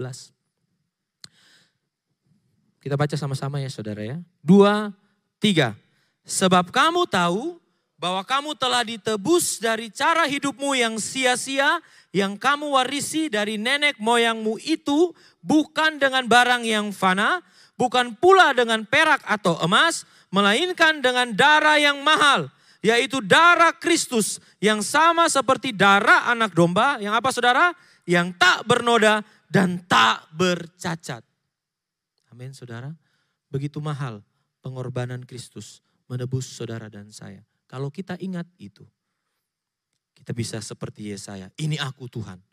Kita 2.86 2.93
baca 2.93 3.17
sama-sama 3.17 3.57
ya 3.57 3.65
Saudara 3.73 4.05
ya. 4.05 4.21
Dua, 4.45 4.93
tiga. 5.41 5.73
Sebab 6.21 6.69
kamu 6.69 7.09
tahu 7.09 7.57
bahwa 7.97 8.21
kamu 8.21 8.53
telah 8.53 8.86
ditebus 8.86 9.57
dari 9.57 9.89
cara 9.89 10.29
hidupmu 10.29 10.77
yang 10.77 11.01
sia-sia 11.01 11.81
yang 12.13 12.38
kamu 12.38 12.77
warisi 12.77 13.25
dari 13.25 13.57
nenek 13.57 13.97
moyangmu 13.97 14.61
itu 14.61 15.17
bukan 15.41 15.97
dengan 15.97 16.29
barang 16.29 16.61
yang 16.61 16.93
fana, 16.93 17.41
bukan 17.73 18.13
pula 18.21 18.53
dengan 18.53 18.86
perak 18.86 19.25
atau 19.25 19.57
emas, 19.65 20.05
melainkan 20.29 21.01
dengan 21.01 21.33
darah 21.33 21.81
yang 21.81 22.05
mahal, 22.05 22.53
yaitu 22.86 23.17
darah 23.17 23.73
Kristus 23.73 24.38
yang 24.61 24.86
sama 24.86 25.25
seperti 25.25 25.73
darah 25.73 26.29
anak 26.29 26.53
domba, 26.53 27.01
yang 27.01 27.17
apa 27.17 27.33
saudara? 27.33 27.73
Yang 28.05 28.38
tak 28.38 28.61
bernoda 28.69 29.25
dan 29.49 29.81
tak 29.89 30.29
bercacat. 30.38 31.34
Amin 32.36 32.51
saudara. 32.51 32.91
Begitu 33.47 33.79
mahal 33.79 34.19
pengorbanan 34.59 35.23
Kristus 35.23 35.79
menebus 36.11 36.43
saudara 36.51 36.91
dan 36.91 37.07
saya. 37.15 37.47
Kalau 37.63 37.88
kita 37.88 38.19
ingat 38.19 38.43
itu, 38.59 38.83
kita 40.11 40.36
bisa 40.36 40.59
seperti 40.59 41.15
Yesaya. 41.15 41.47
Ini 41.55 41.79
aku 41.79 42.11
Tuhan, 42.11 42.43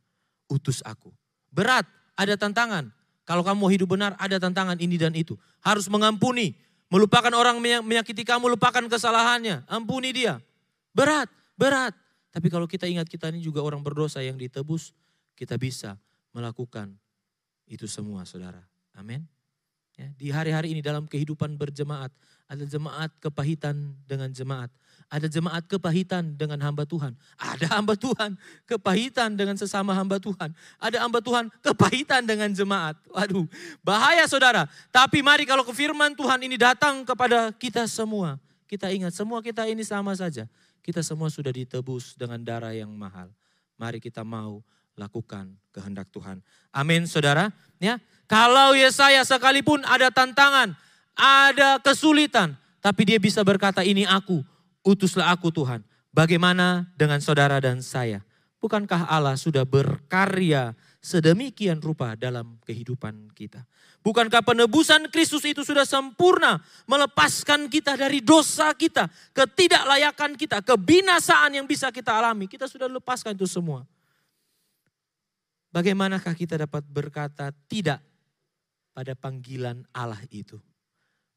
utus 0.46 0.86
aku. 0.86 1.10
Berat, 1.50 1.82
ada 2.14 2.38
tantangan. 2.38 2.94
Kalau 3.26 3.42
kamu 3.42 3.74
hidup 3.74 3.98
benar, 3.98 4.14
ada 4.22 4.38
tantangan 4.38 4.78
ini 4.78 4.94
dan 4.94 5.18
itu. 5.18 5.34
Harus 5.58 5.90
mengampuni, 5.90 6.54
Melupakan 6.92 7.32
orang 7.32 7.56
menyakiti 7.80 8.20
kamu, 8.20 8.52
lupakan 8.52 8.84
kesalahannya. 8.84 9.64
Ampuni 9.64 10.12
dia. 10.12 10.36
Berat, 10.92 11.32
berat. 11.56 11.96
Tapi 12.28 12.52
kalau 12.52 12.68
kita 12.68 12.84
ingat 12.84 13.08
kita 13.08 13.32
ini 13.32 13.40
juga 13.40 13.64
orang 13.64 13.80
berdosa 13.80 14.20
yang 14.20 14.36
ditebus, 14.36 14.92
kita 15.32 15.56
bisa 15.56 15.96
melakukan 16.36 16.92
itu 17.64 17.88
semua 17.88 18.28
saudara. 18.28 18.60
Amin. 18.92 19.24
Ya, 19.92 20.08
di 20.16 20.32
hari-hari 20.32 20.72
ini 20.72 20.80
dalam 20.80 21.04
kehidupan 21.04 21.60
berjemaat, 21.60 22.08
ada 22.48 22.64
jemaat 22.64 23.12
kepahitan 23.20 23.76
dengan 24.08 24.32
jemaat. 24.32 24.72
Ada 25.12 25.28
jemaat 25.28 25.68
kepahitan 25.68 26.32
dengan 26.40 26.56
hamba 26.64 26.88
Tuhan. 26.88 27.12
Ada 27.36 27.76
hamba 27.76 27.92
Tuhan 27.92 28.32
kepahitan 28.64 29.36
dengan 29.36 29.60
sesama 29.60 29.92
hamba 29.92 30.16
Tuhan. 30.16 30.56
Ada 30.80 31.04
hamba 31.04 31.20
Tuhan 31.20 31.52
kepahitan 31.60 32.24
dengan 32.24 32.48
jemaat. 32.48 32.96
Waduh, 33.12 33.44
bahaya 33.84 34.24
saudara. 34.24 34.64
Tapi 34.88 35.20
mari 35.20 35.44
kalau 35.44 35.68
ke 35.68 35.76
firman 35.76 36.16
Tuhan 36.16 36.40
ini 36.40 36.56
datang 36.56 37.04
kepada 37.04 37.52
kita 37.52 37.84
semua. 37.84 38.40
Kita 38.64 38.88
ingat 38.88 39.12
semua 39.12 39.44
kita 39.44 39.68
ini 39.68 39.84
sama 39.84 40.16
saja. 40.16 40.48
Kita 40.80 41.04
semua 41.04 41.28
sudah 41.28 41.52
ditebus 41.52 42.16
dengan 42.16 42.40
darah 42.40 42.72
yang 42.72 42.88
mahal. 42.88 43.28
Mari 43.76 44.00
kita 44.00 44.24
mau 44.24 44.64
lakukan 44.96 45.56
kehendak 45.72 46.08
Tuhan. 46.12 46.40
Amin 46.72 47.08
saudara. 47.08 47.50
Ya, 47.82 47.98
Kalau 48.30 48.72
Yesaya 48.72 49.26
sekalipun 49.26 49.82
ada 49.84 50.08
tantangan, 50.08 50.72
ada 51.16 51.82
kesulitan. 51.82 52.56
Tapi 52.82 53.14
dia 53.14 53.18
bisa 53.20 53.44
berkata 53.44 53.84
ini 53.84 54.08
aku 54.08 54.42
utuslah 54.82 55.30
aku 55.30 55.54
Tuhan. 55.54 55.84
Bagaimana 56.12 56.92
dengan 56.98 57.22
saudara 57.24 57.56
dan 57.62 57.80
saya? 57.80 58.20
Bukankah 58.62 59.10
Allah 59.10 59.34
sudah 59.34 59.66
berkarya 59.66 60.76
sedemikian 61.02 61.82
rupa 61.82 62.14
dalam 62.14 62.62
kehidupan 62.62 63.34
kita? 63.34 63.66
Bukankah 64.02 64.42
penebusan 64.42 65.10
Kristus 65.14 65.46
itu 65.46 65.62
sudah 65.62 65.86
sempurna 65.86 66.58
melepaskan 66.90 67.70
kita 67.70 67.94
dari 67.94 68.18
dosa 68.18 68.74
kita, 68.74 69.06
ketidaklayakan 69.30 70.34
kita, 70.34 70.58
kebinasaan 70.62 71.58
yang 71.58 71.66
bisa 71.66 71.90
kita 71.94 72.18
alami. 72.18 72.50
Kita 72.50 72.66
sudah 72.66 72.90
lepaskan 72.90 73.38
itu 73.38 73.46
semua. 73.46 73.86
Bagaimanakah 75.72 76.36
kita 76.36 76.60
dapat 76.60 76.84
berkata 76.84 77.48
tidak 77.64 78.04
pada 78.92 79.16
panggilan 79.16 79.88
Allah 79.96 80.20
itu 80.28 80.60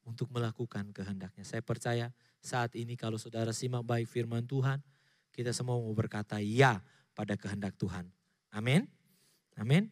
untuk 0.03 0.27
melakukan 0.35 0.91
kehendaknya? 0.91 1.47
Saya 1.47 1.63
percaya 1.63 2.11
saat 2.43 2.75
ini 2.75 2.99
kalau 2.99 3.15
saudara 3.15 3.55
simak 3.55 3.87
baik 3.87 4.11
firman 4.11 4.43
Tuhan, 4.43 4.83
kita 5.31 5.55
semua 5.55 5.79
mau 5.79 5.95
berkata 5.95 6.43
ya 6.43 6.83
pada 7.15 7.39
kehendak 7.39 7.79
Tuhan. 7.79 8.11
Amin. 8.51 8.91
Amin. 9.55 9.87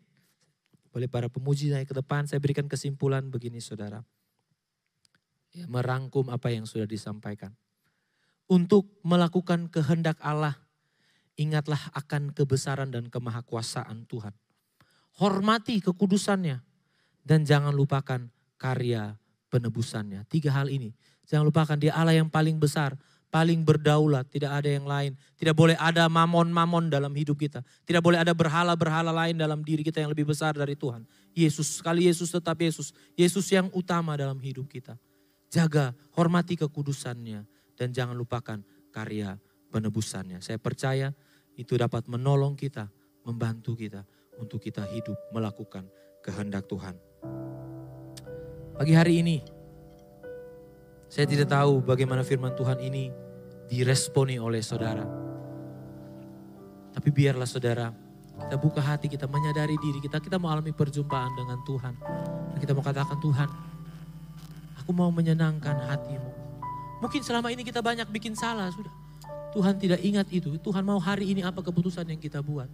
Boleh 0.91 1.08
para 1.08 1.32
pemuji 1.32 1.72
naik 1.72 1.89
ke 1.89 1.96
depan, 1.96 2.28
saya 2.28 2.38
berikan 2.38 2.68
kesimpulan 2.68 3.26
begini 3.32 3.64
saudara. 3.64 4.04
Ya, 5.56 5.66
merangkum 5.66 6.30
apa 6.30 6.52
yang 6.52 6.68
sudah 6.68 6.86
disampaikan. 6.86 7.56
Untuk 8.46 8.91
melakukan 9.02 9.72
kehendak 9.72 10.20
Allah, 10.20 10.62
ingatlah 11.40 11.80
akan 11.98 12.34
kebesaran 12.34 12.94
dan 12.94 13.10
kemahakuasaan 13.10 14.06
Tuhan. 14.06 14.34
Hormati 15.18 15.78
kekudusannya 15.82 16.58
dan 17.22 17.46
jangan 17.46 17.72
lupakan 17.74 18.30
karya 18.58 19.14
penebusannya. 19.54 20.26
Tiga 20.26 20.50
hal 20.54 20.74
ini. 20.74 20.90
Jangan 21.30 21.46
lupakan 21.46 21.78
dia 21.78 21.94
Allah 21.96 22.18
yang 22.18 22.28
paling 22.28 22.58
besar, 22.60 22.98
paling 23.30 23.62
berdaulat, 23.62 24.28
tidak 24.30 24.62
ada 24.62 24.70
yang 24.70 24.86
lain. 24.86 25.14
Tidak 25.38 25.56
boleh 25.56 25.78
ada 25.78 26.10
mamon-mamon 26.10 26.90
dalam 26.90 27.14
hidup 27.14 27.38
kita. 27.40 27.62
Tidak 27.86 28.02
boleh 28.02 28.22
ada 28.22 28.34
berhala-berhala 28.34 29.10
lain 29.10 29.38
dalam 29.38 29.62
diri 29.62 29.82
kita 29.86 30.02
yang 30.02 30.12
lebih 30.12 30.28
besar 30.28 30.58
dari 30.58 30.74
Tuhan. 30.74 31.06
Yesus, 31.34 31.82
sekali 31.82 32.10
Yesus 32.10 32.30
tetap 32.30 32.58
Yesus. 32.60 32.92
Yesus 33.14 33.50
yang 33.50 33.70
utama 33.74 34.18
dalam 34.18 34.38
hidup 34.42 34.70
kita. 34.70 34.98
Jaga, 35.50 35.94
hormati 36.18 36.58
kekudusannya. 36.58 37.46
Dan 37.74 37.90
jangan 37.90 38.14
lupakan 38.14 38.62
karya 38.94 39.38
penebusannya. 39.74 40.38
Saya 40.46 40.62
percaya 40.62 41.10
itu 41.58 41.78
dapat 41.78 42.10
menolong 42.10 42.58
kita, 42.58 42.89
membantu 43.26 43.78
kita 43.78 44.01
untuk 44.41 44.62
kita 44.62 44.86
hidup 44.89 45.16
melakukan 45.30 45.86
kehendak 46.26 46.66
Tuhan. 46.66 46.97
Pagi 48.74 48.93
hari 48.97 49.22
ini, 49.22 49.38
saya 51.06 51.30
tidak 51.30 51.54
tahu 51.54 51.86
bagaimana 51.86 52.26
firman 52.26 52.58
Tuhan 52.58 52.82
ini 52.82 53.14
diresponi 53.70 54.41
oleh 54.41 54.66
saudara. 54.66 55.06
Tapi 56.93 57.10
biarlah 57.14 57.45
saudara, 57.45 57.93
kita 58.34 58.58
buka 58.58 58.82
hati, 58.82 59.06
kita 59.10 59.30
menyadari 59.30 59.78
diri 59.78 60.01
kita, 60.01 60.18
kita 60.18 60.41
mau 60.41 60.49
alami 60.49 60.74
perjumpaan 60.74 61.32
dengan 61.38 61.62
Tuhan. 61.66 61.93
Dan 62.54 62.58
kita 62.58 62.74
mau 62.74 62.82
katakan 62.82 63.18
Tuhan, 63.22 63.49
aku 64.82 64.91
mau 64.93 65.14
menyenangkan 65.14 65.78
hatimu. 65.89 66.32
Mungkin 67.01 67.22
selama 67.22 67.54
ini 67.54 67.62
kita 67.62 67.84
banyak 67.84 68.10
bikin 68.10 68.34
salah, 68.34 68.74
sudah. 68.74 69.03
Tuhan 69.54 69.78
tidak 69.78 70.01
ingat 70.01 70.28
itu. 70.34 70.58
Tuhan 70.58 70.82
mau 70.82 70.97
hari 70.97 71.30
ini 71.30 71.45
apa 71.45 71.62
keputusan 71.62 72.10
yang 72.10 72.18
kita 72.18 72.41
buat. 72.41 72.68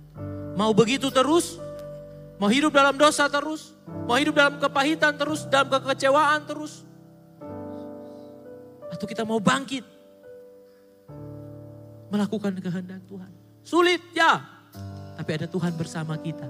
Mau 0.55 0.71
begitu 0.71 1.11
terus, 1.11 1.59
Mau 2.39 2.47
hidup 2.47 2.71
dalam 2.71 2.95
dosa 2.95 3.27
terus, 3.27 3.75
mau 4.07 4.15
hidup 4.15 4.31
dalam 4.31 4.55
kepahitan 4.63 5.11
terus, 5.19 5.43
dalam 5.51 5.67
kekecewaan 5.67 6.47
terus. 6.47 6.87
Atau 8.87 9.03
kita 9.03 9.27
mau 9.27 9.43
bangkit. 9.43 9.83
Melakukan 12.07 12.55
kehendak 12.63 13.03
Tuhan. 13.11 13.31
Sulit 13.59 13.99
ya, 14.15 14.39
tapi 15.19 15.35
ada 15.35 15.51
Tuhan 15.51 15.75
bersama 15.75 16.15
kita. 16.15 16.47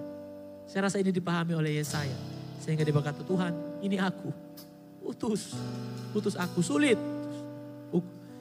Saya 0.70 0.88
rasa 0.88 1.02
ini 1.02 1.10
dipahami 1.10 1.58
oleh 1.58 1.82
Yesaya. 1.82 2.16
Sehingga 2.62 2.86
dia 2.86 2.94
berkata, 2.94 3.26
Tuhan 3.26 3.82
ini 3.82 3.98
aku. 3.98 4.30
Utus, 5.02 5.58
utus 6.14 6.38
aku. 6.38 6.62
Sulit. 6.62 7.02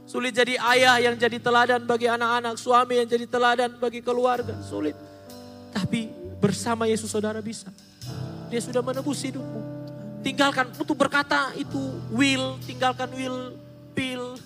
Sulit 0.09 0.33
jadi 0.33 0.57
ayah 0.57 0.97
yang 1.05 1.15
jadi 1.21 1.37
teladan 1.37 1.85
bagi 1.85 2.09
anak-anak, 2.09 2.57
suami 2.57 3.05
yang 3.05 3.09
jadi 3.09 3.29
teladan 3.29 3.77
bagi 3.77 4.01
keluarga. 4.01 4.57
Sulit. 4.65 4.97
Tapi 5.69 6.19
Bersama 6.39 6.87
Yesus 6.87 7.11
saudara 7.11 7.43
bisa. 7.43 7.67
Dia 8.49 8.63
sudah 8.63 8.79
menebus 8.79 9.19
hidupmu. 9.27 9.61
Tinggalkan 10.23 10.71
untuk 10.79 10.95
berkata 10.95 11.51
itu 11.59 11.79
will, 12.15 12.59
tinggalkan 12.63 13.11
will, 13.11 13.59
pill. 13.95 14.39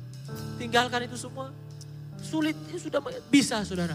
tinggalkan 0.60 1.04
itu 1.04 1.20
semua. 1.20 1.52
Sulit, 2.24 2.56
itu 2.72 2.88
sudah 2.88 3.04
bisa 3.28 3.60
saudara. 3.68 3.92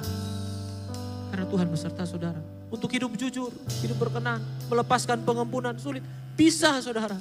Karena 1.33 1.45
Tuhan 1.49 1.67
beserta 1.73 2.05
saudara. 2.05 2.41
Untuk 2.69 2.93
hidup 2.93 3.17
jujur, 3.17 3.49
hidup 3.81 3.97
berkenan, 3.97 4.37
melepaskan 4.69 5.25
pengampunan 5.25 5.73
sulit. 5.81 6.05
Bisa 6.37 6.77
saudara. 6.85 7.17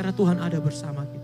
Karena 0.00 0.12
Tuhan 0.16 0.40
ada 0.40 0.56
bersama 0.56 1.04
kita. 1.04 1.21